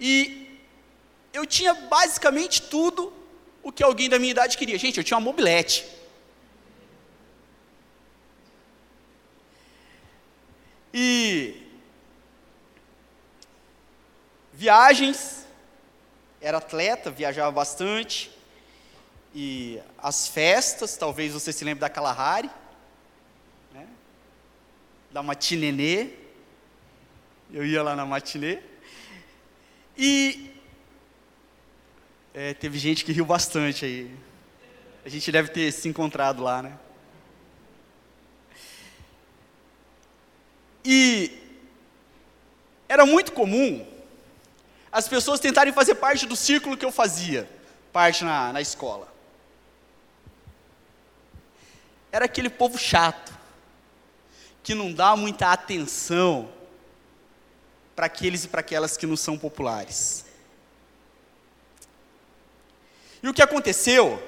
E 0.00 0.58
eu 1.32 1.44
tinha 1.46 1.74
basicamente 1.74 2.62
tudo 2.62 3.12
o 3.62 3.70
que 3.70 3.82
alguém 3.82 4.08
da 4.08 4.18
minha 4.18 4.30
idade 4.30 4.56
queria. 4.56 4.78
Gente, 4.78 4.98
eu 4.98 5.04
tinha 5.04 5.16
uma 5.16 5.24
mobilete. 5.24 5.84
E 10.92 11.62
viagens, 14.52 15.46
era 16.40 16.58
atleta, 16.58 17.10
viajava 17.10 17.50
bastante. 17.50 18.37
E 19.34 19.80
as 19.98 20.26
festas, 20.26 20.96
talvez 20.96 21.32
você 21.32 21.52
se 21.52 21.64
lembre 21.64 21.80
da 21.80 21.88
Kalahari, 21.88 22.50
né? 23.72 23.86
da 25.10 25.22
matinenê. 25.22 26.10
Eu 27.52 27.64
ia 27.64 27.82
lá 27.82 27.94
na 27.94 28.06
matinê. 28.06 28.60
E 29.96 30.50
é, 32.34 32.54
teve 32.54 32.78
gente 32.78 33.04
que 33.04 33.12
riu 33.12 33.24
bastante 33.24 33.84
aí. 33.84 34.14
A 35.04 35.08
gente 35.08 35.30
deve 35.32 35.48
ter 35.50 35.72
se 35.72 35.88
encontrado 35.88 36.42
lá, 36.42 36.62
né? 36.62 36.78
E 40.84 41.38
era 42.88 43.04
muito 43.04 43.32
comum 43.32 43.86
as 44.90 45.06
pessoas 45.06 45.40
tentarem 45.40 45.72
fazer 45.72 45.96
parte 45.96 46.26
do 46.26 46.34
círculo 46.34 46.76
que 46.76 46.84
eu 46.84 46.90
fazia, 46.90 47.48
parte 47.92 48.24
na, 48.24 48.52
na 48.52 48.60
escola. 48.60 49.17
Era 52.10 52.24
aquele 52.24 52.48
povo 52.48 52.78
chato, 52.78 53.32
que 54.62 54.74
não 54.74 54.92
dá 54.92 55.14
muita 55.16 55.52
atenção 55.52 56.50
para 57.94 58.06
aqueles 58.06 58.44
e 58.44 58.48
para 58.48 58.60
aquelas 58.60 58.96
que 58.96 59.06
não 59.06 59.16
são 59.16 59.36
populares. 59.36 60.24
E 63.22 63.28
o 63.28 63.34
que 63.34 63.42
aconteceu 63.42 64.22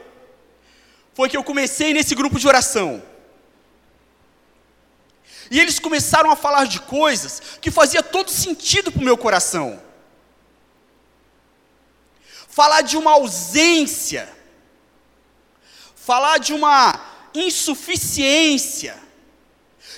foi 1.15 1.29
que 1.29 1.37
eu 1.37 1.45
comecei 1.45 1.93
nesse 1.93 2.15
grupo 2.15 2.39
de 2.39 2.49
oração. 2.49 3.03
E 5.51 5.59
eles 5.59 5.79
começaram 5.79 6.31
a 6.31 6.37
falar 6.37 6.67
de 6.67 6.81
coisas 6.81 7.59
que 7.61 7.71
fazia 7.71 8.03
todo 8.03 8.31
sentido 8.31 8.93
para 8.93 9.01
o 9.01 9.05
meu 9.05 9.19
coração. 9.19 9.83
Falar 12.49 12.83
de 12.83 12.97
uma 12.97 13.13
ausência, 13.13 14.33
falar 15.95 16.39
de 16.39 16.53
uma 16.53 17.11
insuficiência, 17.35 18.97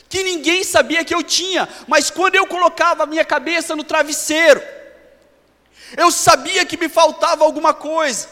que 0.08 0.22
ninguém 0.22 0.62
sabia 0.62 1.04
que 1.04 1.14
eu 1.14 1.22
tinha, 1.22 1.68
mas 1.88 2.10
quando 2.10 2.34
eu 2.34 2.46
colocava 2.46 3.04
a 3.04 3.06
minha 3.06 3.24
cabeça 3.24 3.74
no 3.74 3.84
travesseiro, 3.84 4.62
eu 5.96 6.10
sabia 6.10 6.64
que 6.64 6.76
me 6.76 6.88
faltava 6.88 7.44
alguma 7.44 7.72
coisa. 7.74 8.28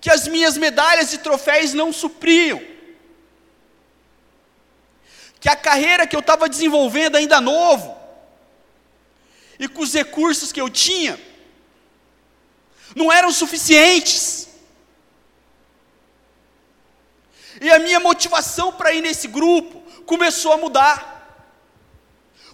Que 0.00 0.10
as 0.10 0.26
minhas 0.26 0.56
medalhas 0.56 1.12
e 1.12 1.18
troféus 1.18 1.72
não 1.72 1.92
supriam 1.92 2.72
que 5.42 5.48
a 5.48 5.56
carreira 5.56 6.06
que 6.06 6.14
eu 6.14 6.20
estava 6.20 6.48
desenvolvendo 6.48 7.16
ainda 7.16 7.40
novo, 7.40 8.00
e 9.58 9.66
com 9.66 9.82
os 9.82 9.92
recursos 9.92 10.52
que 10.52 10.60
eu 10.60 10.70
tinha, 10.70 11.18
não 12.94 13.10
eram 13.10 13.32
suficientes. 13.32 14.46
E 17.62 17.70
a 17.70 17.78
minha 17.78 18.00
motivação 18.00 18.72
para 18.72 18.92
ir 18.92 19.00
nesse 19.00 19.28
grupo 19.28 19.80
começou 20.04 20.52
a 20.52 20.56
mudar, 20.58 20.98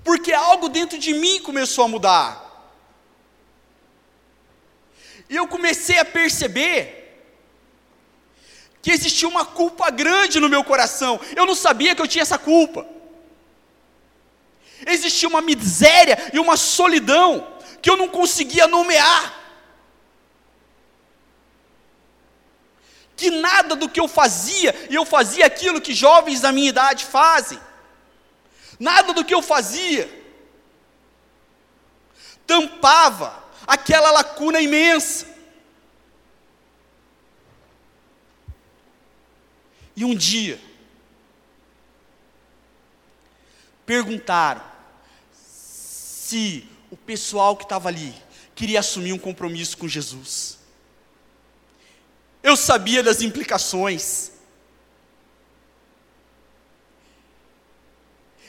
porque 0.04 0.34
algo 0.34 0.68
dentro 0.68 0.98
de 0.98 1.14
mim 1.14 1.40
começou 1.40 1.86
a 1.86 1.88
mudar. 1.88 2.30
E 5.30 5.34
eu 5.34 5.48
comecei 5.48 5.98
a 5.98 6.04
perceber 6.04 7.22
que 8.82 8.90
existia 8.90 9.26
uma 9.26 9.46
culpa 9.46 9.90
grande 9.90 10.38
no 10.38 10.48
meu 10.48 10.62
coração. 10.62 11.18
Eu 11.34 11.46
não 11.46 11.54
sabia 11.54 11.94
que 11.94 12.02
eu 12.02 12.06
tinha 12.06 12.22
essa 12.22 12.38
culpa. 12.38 12.86
Existia 14.86 15.26
uma 15.26 15.40
miséria 15.40 16.18
e 16.34 16.38
uma 16.38 16.58
solidão 16.58 17.56
que 17.80 17.88
eu 17.88 17.96
não 17.96 18.08
conseguia 18.08 18.66
nomear. 18.66 19.37
Que 23.18 23.30
nada 23.30 23.76
do 23.76 23.88
que 23.90 24.00
eu 24.00 24.08
fazia, 24.08 24.74
e 24.88 24.94
eu 24.94 25.04
fazia 25.04 25.44
aquilo 25.44 25.82
que 25.82 25.92
jovens 25.92 26.40
da 26.40 26.50
minha 26.52 26.70
idade 26.70 27.04
fazem, 27.04 27.60
nada 28.80 29.12
do 29.12 29.24
que 29.24 29.34
eu 29.34 29.42
fazia 29.42 30.18
tampava 32.48 33.44
aquela 33.66 34.10
lacuna 34.10 34.58
imensa. 34.58 35.26
E 39.94 40.04
um 40.04 40.14
dia, 40.14 40.58
perguntaram 43.84 44.62
se 45.30 46.66
o 46.90 46.96
pessoal 46.96 47.56
que 47.56 47.64
estava 47.64 47.88
ali 47.88 48.14
queria 48.54 48.80
assumir 48.80 49.12
um 49.12 49.18
compromisso 49.18 49.76
com 49.76 49.86
Jesus. 49.86 50.57
Eu 52.42 52.56
sabia 52.56 53.02
das 53.02 53.20
implicações. 53.20 54.30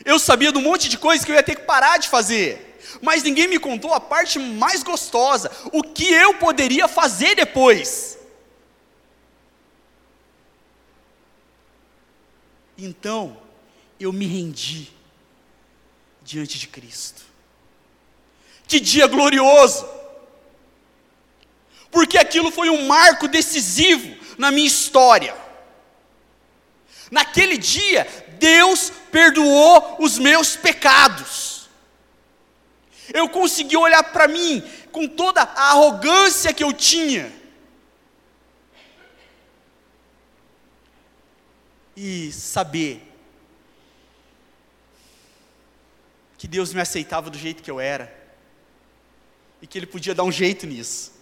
Eu 0.05 0.17
sabia 0.17 0.51
de 0.51 0.57
um 0.57 0.61
monte 0.61 0.87
de 0.87 0.97
coisas 0.97 1.25
que 1.25 1.31
eu 1.31 1.35
ia 1.35 1.43
ter 1.43 1.55
que 1.55 1.63
parar 1.63 1.97
de 1.97 2.07
fazer. 2.07 2.79
Mas 3.01 3.23
ninguém 3.23 3.47
me 3.47 3.59
contou 3.59 3.93
a 3.93 3.99
parte 3.99 4.39
mais 4.39 4.83
gostosa, 4.83 5.51
o 5.71 5.83
que 5.83 6.11
eu 6.11 6.35
poderia 6.35 6.87
fazer 6.87 7.35
depois. 7.35 8.17
Então, 12.77 13.37
eu 13.99 14.13
me 14.13 14.25
rendi 14.25 14.89
diante 16.23 16.57
de 16.57 16.67
Cristo. 16.67 17.23
Que 18.67 18.79
dia 18.79 19.07
glorioso! 19.07 19.98
Porque 21.91 22.17
aquilo 22.17 22.51
foi 22.51 22.69
um 22.69 22.85
marco 22.85 23.27
decisivo 23.27 24.15
na 24.37 24.51
minha 24.51 24.67
história. 24.67 25.35
Naquele 27.11 27.57
dia, 27.57 28.07
Deus 28.39 28.91
perdoou 29.11 29.97
os 29.99 30.17
meus 30.17 30.55
pecados. 30.55 31.67
Eu 33.13 33.27
consegui 33.27 33.75
olhar 33.75 34.03
para 34.03 34.27
mim 34.27 34.63
com 34.91 35.07
toda 35.07 35.41
a 35.41 35.71
arrogância 35.71 36.53
que 36.53 36.63
eu 36.63 36.71
tinha. 36.71 37.31
E 41.95 42.31
saber 42.31 43.05
que 46.37 46.47
Deus 46.47 46.73
me 46.73 46.79
aceitava 46.79 47.29
do 47.29 47.37
jeito 47.37 47.61
que 47.61 47.69
eu 47.69 47.79
era. 47.79 48.15
E 49.61 49.67
que 49.67 49.77
Ele 49.77 49.87
podia 49.87 50.15
dar 50.15 50.23
um 50.23 50.31
jeito 50.31 50.65
nisso. 50.65 51.18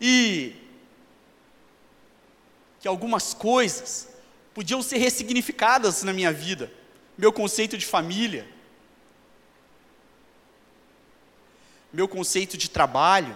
E 0.00 0.56
que 2.80 2.88
algumas 2.88 3.32
coisas 3.32 4.08
podiam 4.52 4.82
ser 4.82 4.98
ressignificadas 4.98 6.02
na 6.02 6.12
minha 6.12 6.32
vida, 6.32 6.72
meu 7.16 7.32
conceito 7.32 7.78
de 7.78 7.86
família, 7.86 8.46
meu 11.92 12.08
conceito 12.08 12.56
de 12.56 12.68
trabalho, 12.68 13.34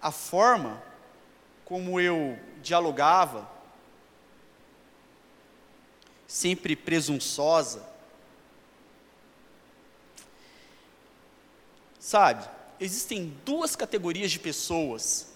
a 0.00 0.10
forma 0.10 0.82
como 1.64 2.00
eu 2.00 2.38
dialogava, 2.62 3.50
sempre 6.26 6.76
presunçosa. 6.76 7.88
Sabe, 11.98 12.48
existem 12.80 13.36
duas 13.44 13.76
categorias 13.76 14.30
de 14.30 14.38
pessoas 14.38 15.28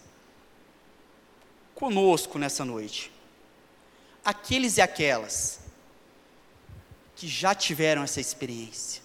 conosco 1.75 2.39
nessa 2.39 2.65
noite. 2.65 3.13
Aqueles 4.25 4.77
e 4.77 4.81
aquelas 4.81 5.61
que 7.15 7.27
já 7.27 7.55
tiveram 7.55 8.03
essa 8.03 8.21
experiência, 8.21 9.03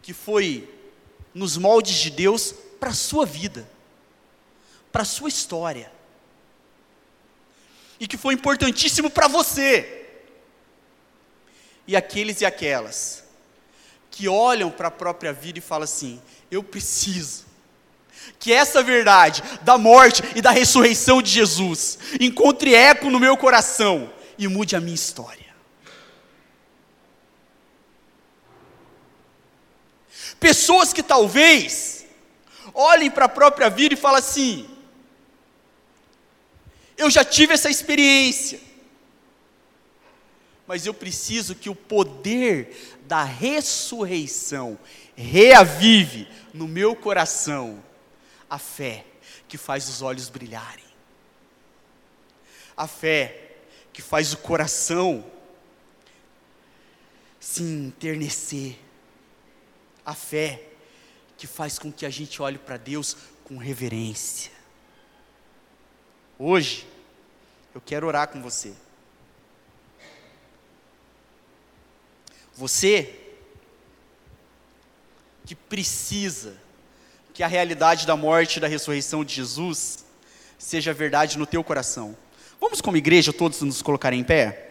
que 0.00 0.14
foi 0.14 0.72
nos 1.34 1.56
moldes 1.56 1.96
de 1.96 2.10
Deus 2.10 2.52
para 2.80 2.90
a 2.90 2.94
sua 2.94 3.26
vida, 3.26 3.68
para 4.90 5.02
a 5.02 5.04
sua 5.04 5.28
história, 5.28 5.92
e 8.00 8.06
que 8.06 8.16
foi 8.16 8.34
importantíssimo 8.34 9.10
para 9.10 9.28
você, 9.28 10.06
e 11.86 11.94
aqueles 11.94 12.40
e 12.40 12.46
aquelas 12.46 13.25
que 14.16 14.28
olham 14.28 14.70
para 14.70 14.88
a 14.88 14.90
própria 14.90 15.30
vida 15.30 15.58
e 15.58 15.62
falam 15.62 15.84
assim: 15.84 16.22
eu 16.50 16.62
preciso 16.62 17.44
que 18.38 18.50
essa 18.50 18.82
verdade 18.82 19.42
da 19.60 19.76
morte 19.76 20.22
e 20.34 20.40
da 20.40 20.50
ressurreição 20.50 21.20
de 21.20 21.30
Jesus 21.30 21.98
encontre 22.18 22.74
eco 22.74 23.10
no 23.10 23.20
meu 23.20 23.36
coração 23.36 24.10
e 24.38 24.48
mude 24.48 24.74
a 24.74 24.80
minha 24.80 24.94
história. 24.94 25.54
Pessoas 30.40 30.94
que 30.94 31.02
talvez 31.02 32.06
olhem 32.72 33.10
para 33.10 33.26
a 33.26 33.28
própria 33.28 33.68
vida 33.68 33.92
e 33.92 33.98
falem 33.98 34.20
assim: 34.20 34.66
eu 36.96 37.10
já 37.10 37.22
tive 37.22 37.52
essa 37.52 37.68
experiência, 37.68 38.58
mas 40.66 40.84
eu 40.84 40.92
preciso 40.92 41.54
que 41.54 41.70
o 41.70 41.74
poder 41.74 42.98
da 43.06 43.22
ressurreição 43.22 44.78
reavive 45.14 46.28
no 46.52 46.66
meu 46.66 46.96
coração 46.96 47.82
a 48.50 48.58
fé 48.58 49.04
que 49.48 49.56
faz 49.56 49.88
os 49.88 50.02
olhos 50.02 50.28
brilharem. 50.28 50.84
A 52.76 52.86
fé 52.86 53.56
que 53.92 54.02
faz 54.02 54.32
o 54.32 54.38
coração 54.38 55.24
se 57.40 57.62
enternecer. 57.62 58.78
A 60.04 60.14
fé 60.14 60.62
que 61.36 61.46
faz 61.46 61.78
com 61.78 61.92
que 61.92 62.04
a 62.04 62.10
gente 62.10 62.42
olhe 62.42 62.58
para 62.58 62.76
Deus 62.76 63.16
com 63.44 63.56
reverência. 63.56 64.50
Hoje, 66.38 66.86
eu 67.74 67.80
quero 67.80 68.06
orar 68.06 68.28
com 68.28 68.42
você. 68.42 68.74
Você 72.56 73.20
que 75.44 75.54
precisa 75.54 76.56
que 77.34 77.42
a 77.42 77.46
realidade 77.46 78.06
da 78.06 78.16
morte 78.16 78.56
e 78.56 78.60
da 78.60 78.66
ressurreição 78.66 79.22
de 79.22 79.34
Jesus 79.34 80.04
seja 80.58 80.92
verdade 80.92 81.38
no 81.38 81.46
teu 81.46 81.62
coração. 81.62 82.16
Vamos, 82.58 82.80
como 82.80 82.96
igreja, 82.96 83.32
todos 83.32 83.60
nos 83.60 83.82
colocar 83.82 84.12
em 84.14 84.24
pé? 84.24 84.62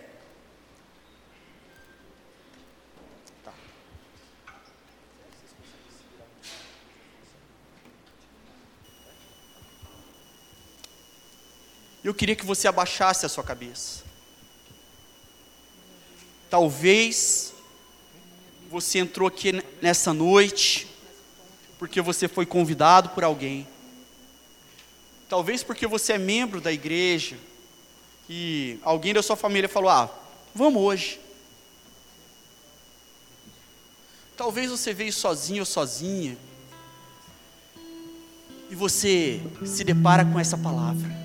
Eu 12.03 12.13
queria 12.13 12.35
que 12.35 12.45
você 12.45 12.67
abaixasse 12.67 13.25
a 13.25 13.29
sua 13.29 13.43
cabeça. 13.43 14.03
Talvez 16.49 17.54
você 18.69 18.99
entrou 18.99 19.27
aqui 19.27 19.63
nessa 19.81 20.13
noite 20.13 20.87
porque 21.77 22.01
você 22.01 22.27
foi 22.27 22.45
convidado 22.45 23.09
por 23.09 23.23
alguém. 23.23 23.67
Talvez 25.27 25.63
porque 25.63 25.87
você 25.87 26.13
é 26.13 26.17
membro 26.17 26.61
da 26.61 26.71
igreja 26.71 27.37
e 28.29 28.79
alguém 28.83 29.13
da 29.13 29.23
sua 29.23 29.35
família 29.35 29.69
falou: 29.69 29.89
"Ah, 29.89 30.09
vamos 30.53 30.81
hoje". 30.81 31.19
Talvez 34.37 34.69
você 34.69 34.93
veio 34.93 35.13
sozinho 35.13 35.61
ou 35.61 35.65
sozinha 35.65 36.37
e 38.69 38.75
você 38.75 39.41
se 39.65 39.83
depara 39.83 40.25
com 40.25 40.39
essa 40.39 40.57
palavra. 40.57 41.24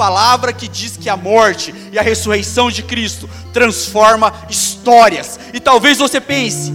Palavra 0.00 0.50
que 0.50 0.66
diz 0.66 0.96
que 0.96 1.10
a 1.10 1.16
morte 1.16 1.74
e 1.92 1.98
a 1.98 2.02
ressurreição 2.02 2.70
de 2.70 2.82
Cristo 2.82 3.28
transforma 3.52 4.32
histórias. 4.48 5.38
E 5.52 5.60
talvez 5.60 5.98
você 5.98 6.18
pense: 6.18 6.72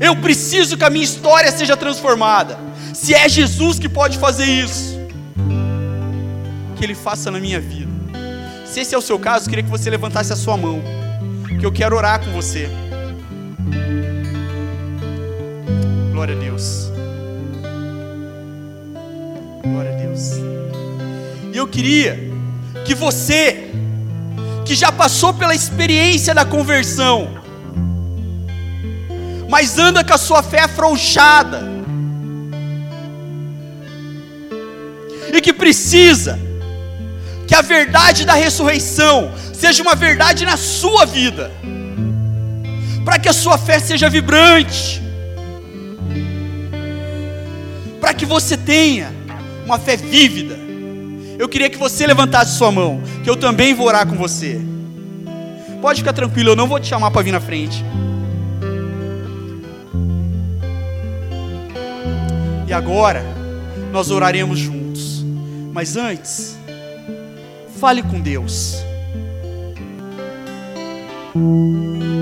eu 0.00 0.16
preciso 0.16 0.76
que 0.76 0.82
a 0.82 0.90
minha 0.90 1.04
história 1.04 1.52
seja 1.52 1.76
transformada. 1.76 2.58
Se 2.92 3.14
é 3.14 3.28
Jesus 3.28 3.78
que 3.78 3.88
pode 3.88 4.18
fazer 4.18 4.46
isso, 4.46 4.98
que 6.74 6.82
Ele 6.82 6.96
faça 6.96 7.30
na 7.30 7.38
minha 7.38 7.60
vida. 7.60 7.92
Se 8.66 8.80
esse 8.80 8.92
é 8.92 8.98
o 8.98 9.00
seu 9.00 9.20
caso, 9.20 9.48
queria 9.48 9.62
que 9.62 9.70
você 9.70 9.88
levantasse 9.88 10.32
a 10.32 10.36
sua 10.36 10.56
mão, 10.56 10.82
que 11.60 11.64
eu 11.64 11.70
quero 11.70 11.94
orar 11.94 12.24
com 12.24 12.32
você. 12.32 12.68
Glória 16.10 16.34
a 16.34 16.38
Deus. 16.40 16.90
Glória 19.62 19.92
a 19.92 19.96
Deus. 19.96 20.30
E 21.52 21.56
eu 21.56 21.68
queria 21.68 22.33
que 22.84 22.94
você, 22.94 23.70
que 24.64 24.74
já 24.74 24.92
passou 24.92 25.32
pela 25.34 25.54
experiência 25.54 26.34
da 26.34 26.44
conversão, 26.44 27.28
mas 29.48 29.78
anda 29.78 30.04
com 30.04 30.14
a 30.14 30.18
sua 30.18 30.42
fé 30.42 30.60
afrouxada. 30.60 31.74
e 35.36 35.40
que 35.40 35.52
precisa 35.52 36.38
que 37.46 37.54
a 37.54 37.62
verdade 37.62 38.24
da 38.24 38.34
ressurreição 38.34 39.32
seja 39.52 39.82
uma 39.82 39.94
verdade 39.94 40.44
na 40.44 40.56
sua 40.56 41.04
vida, 41.04 41.50
para 43.04 43.18
que 43.18 43.28
a 43.28 43.32
sua 43.32 43.58
fé 43.58 43.78
seja 43.78 44.08
vibrante, 44.08 45.02
para 48.00 48.14
que 48.14 48.24
você 48.24 48.56
tenha 48.56 49.12
uma 49.64 49.78
fé 49.78 49.96
vívida. 49.96 50.63
Eu 51.38 51.48
queria 51.48 51.68
que 51.68 51.76
você 51.76 52.06
levantasse 52.06 52.56
sua 52.56 52.70
mão, 52.70 53.02
que 53.22 53.28
eu 53.28 53.36
também 53.36 53.74
vou 53.74 53.86
orar 53.86 54.06
com 54.06 54.16
você. 54.16 54.60
Pode 55.80 56.00
ficar 56.00 56.12
tranquilo, 56.12 56.50
eu 56.50 56.56
não 56.56 56.68
vou 56.68 56.78
te 56.78 56.86
chamar 56.86 57.10
para 57.10 57.22
vir 57.22 57.32
na 57.32 57.40
frente. 57.40 57.84
E 62.66 62.72
agora, 62.72 63.22
nós 63.92 64.10
oraremos 64.10 64.58
juntos. 64.58 65.24
Mas 65.72 65.96
antes, 65.96 66.56
fale 67.78 68.02
com 68.02 68.20
Deus. 68.20 68.76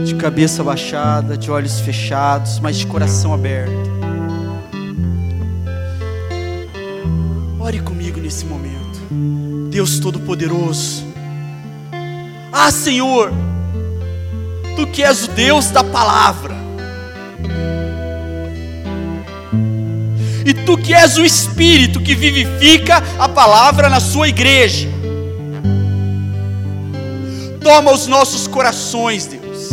De 0.04 0.14
cabeça 0.14 0.64
baixada, 0.64 1.36
de 1.36 1.50
olhos 1.50 1.80
fechados, 1.80 2.58
mas 2.58 2.78
de 2.78 2.86
coração 2.86 3.32
aberto. 3.32 3.72
Ore 7.60 7.78
comigo 7.80 8.18
nesse 8.18 8.44
momento. 8.44 8.81
Deus 9.70 9.98
Todo-Poderoso. 9.98 11.04
Ah, 12.52 12.70
Senhor, 12.70 13.32
Tu 14.76 14.86
que 14.86 15.02
és 15.02 15.24
o 15.24 15.28
Deus 15.28 15.70
da 15.70 15.84
palavra. 15.84 16.56
E 20.44 20.54
tu 20.54 20.76
que 20.76 20.92
és 20.94 21.18
o 21.18 21.24
Espírito 21.24 22.00
que 22.00 22.14
vivifica 22.14 23.02
a 23.18 23.28
palavra 23.28 23.88
na 23.88 24.00
sua 24.00 24.28
igreja. 24.28 24.88
Toma 27.60 27.92
os 27.92 28.08
nossos 28.08 28.48
corações, 28.48 29.26
Deus, 29.26 29.68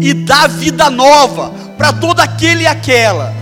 e 0.00 0.14
dá 0.14 0.46
vida 0.46 0.88
nova 0.88 1.50
para 1.76 1.92
todo 1.92 2.20
aquele 2.20 2.62
e 2.62 2.66
aquela 2.66 3.34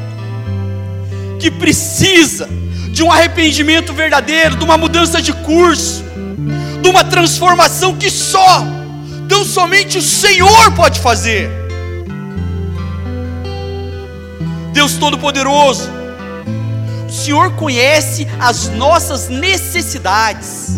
que 1.38 1.50
precisa 1.50 2.48
de 2.92 3.02
um 3.02 3.10
arrependimento 3.10 3.94
verdadeiro, 3.94 4.54
de 4.54 4.64
uma 4.64 4.76
mudança 4.76 5.20
de 5.20 5.32
curso, 5.32 6.04
de 6.82 6.88
uma 6.90 7.02
transformação 7.02 7.96
que 7.96 8.10
só, 8.10 8.64
tão 9.26 9.44
somente 9.44 9.96
o 9.96 10.02
Senhor 10.02 10.72
pode 10.72 11.00
fazer. 11.00 11.50
Deus 14.74 14.94
Todo-Poderoso, 14.98 15.88
o 17.08 17.12
Senhor 17.12 17.52
conhece 17.56 18.28
as 18.38 18.68
nossas 18.68 19.28
necessidades, 19.30 20.76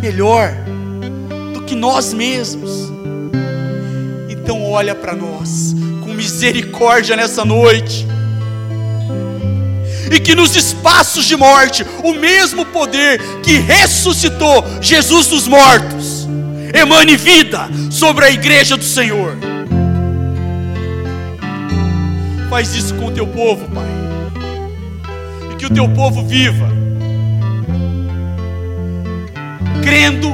melhor 0.00 0.52
do 1.52 1.62
que 1.62 1.76
nós 1.76 2.12
mesmos. 2.12 2.92
Então, 4.28 4.68
olha 4.68 4.96
para 4.96 5.14
nós 5.14 5.74
com 6.02 6.12
misericórdia 6.12 7.14
nessa 7.14 7.44
noite, 7.44 8.06
e 10.14 10.20
que 10.20 10.32
nos 10.32 10.54
espaços 10.54 11.24
de 11.24 11.36
morte, 11.36 11.84
o 12.04 12.14
mesmo 12.14 12.64
poder 12.66 13.20
que 13.42 13.58
ressuscitou 13.58 14.64
Jesus 14.80 15.26
dos 15.26 15.48
mortos, 15.48 16.28
emane 16.72 17.16
vida 17.16 17.68
sobre 17.90 18.24
a 18.24 18.30
igreja 18.30 18.76
do 18.76 18.84
Senhor. 18.84 19.36
Faz 22.48 22.76
isso 22.76 22.94
com 22.94 23.06
o 23.06 23.10
teu 23.10 23.26
povo, 23.26 23.68
Pai. 23.74 23.88
E 25.52 25.56
que 25.56 25.66
o 25.66 25.70
teu 25.70 25.88
povo 25.88 26.24
viva, 26.24 26.68
crendo 29.82 30.32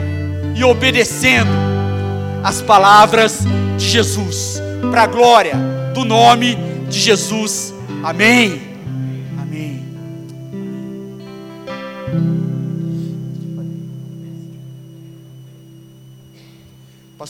e 0.54 0.62
obedecendo 0.62 1.50
as 2.44 2.60
palavras 2.60 3.38
de 3.78 3.88
Jesus, 3.88 4.60
para 4.90 5.04
a 5.04 5.06
glória 5.06 5.54
do 5.94 6.04
nome 6.04 6.58
de 6.90 7.00
Jesus. 7.00 7.72
Amém. 8.02 8.69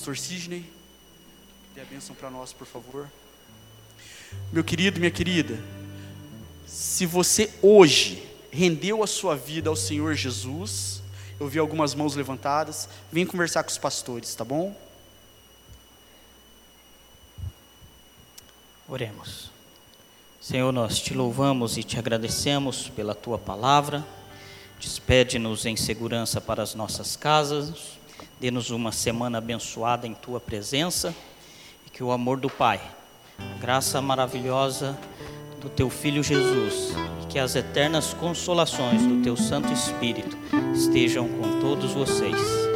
Pastor 0.01 0.17
Sidney, 0.17 0.65
dê 1.75 1.83
a 1.83 1.85
bênção 1.85 2.17
para 2.17 2.31
nós, 2.31 2.55
por 2.55 2.67
favor. 2.67 3.07
Meu 4.51 4.65
querido, 4.65 4.99
minha 4.99 5.11
querida, 5.11 5.63
se 6.67 7.05
você 7.05 7.53
hoje 7.61 8.27
rendeu 8.51 9.03
a 9.03 9.07
sua 9.07 9.37
vida 9.37 9.69
ao 9.69 9.77
Senhor 9.77 10.15
Jesus, 10.15 11.03
eu 11.39 11.47
vi 11.47 11.59
algumas 11.59 11.95
mãos 11.95 12.15
levantadas, 12.15 12.89
vem 13.13 13.27
conversar 13.27 13.63
com 13.63 13.69
os 13.69 13.77
pastores, 13.77 14.35
tá 14.35 14.43
bom? 14.43 14.75
Oremos. 18.89 19.51
Senhor, 20.41 20.73
nós 20.73 20.99
te 20.99 21.13
louvamos 21.13 21.77
e 21.77 21.83
te 21.83 21.99
agradecemos 21.99 22.89
pela 22.89 23.15
tua 23.15 23.37
palavra. 23.37 24.03
Despede-nos 24.81 25.67
em 25.67 25.77
segurança 25.77 26.41
para 26.41 26.63
as 26.63 26.75
nossas 26.75 27.17
casas. 27.17 28.00
Dê-nos 28.41 28.71
uma 28.71 28.91
semana 28.91 29.39
abençoada 29.39 30.07
em 30.07 30.15
tua 30.15 30.41
presença 30.41 31.15
e 31.87 31.91
que 31.91 32.03
o 32.03 32.11
amor 32.11 32.41
do 32.41 32.49
Pai 32.49 32.81
graça 33.61 34.01
maravilhosa 34.01 34.99
do 35.61 35.69
teu 35.69 35.91
Filho 35.91 36.23
Jesus, 36.23 36.95
e 37.23 37.27
que 37.27 37.39
as 37.39 37.55
eternas 37.55 38.15
consolações 38.15 39.03
do 39.03 39.23
teu 39.23 39.37
Santo 39.37 39.73
Espírito 39.73 40.37
estejam 40.75 41.29
com 41.29 41.61
todos 41.61 41.93
vocês. 41.93 42.70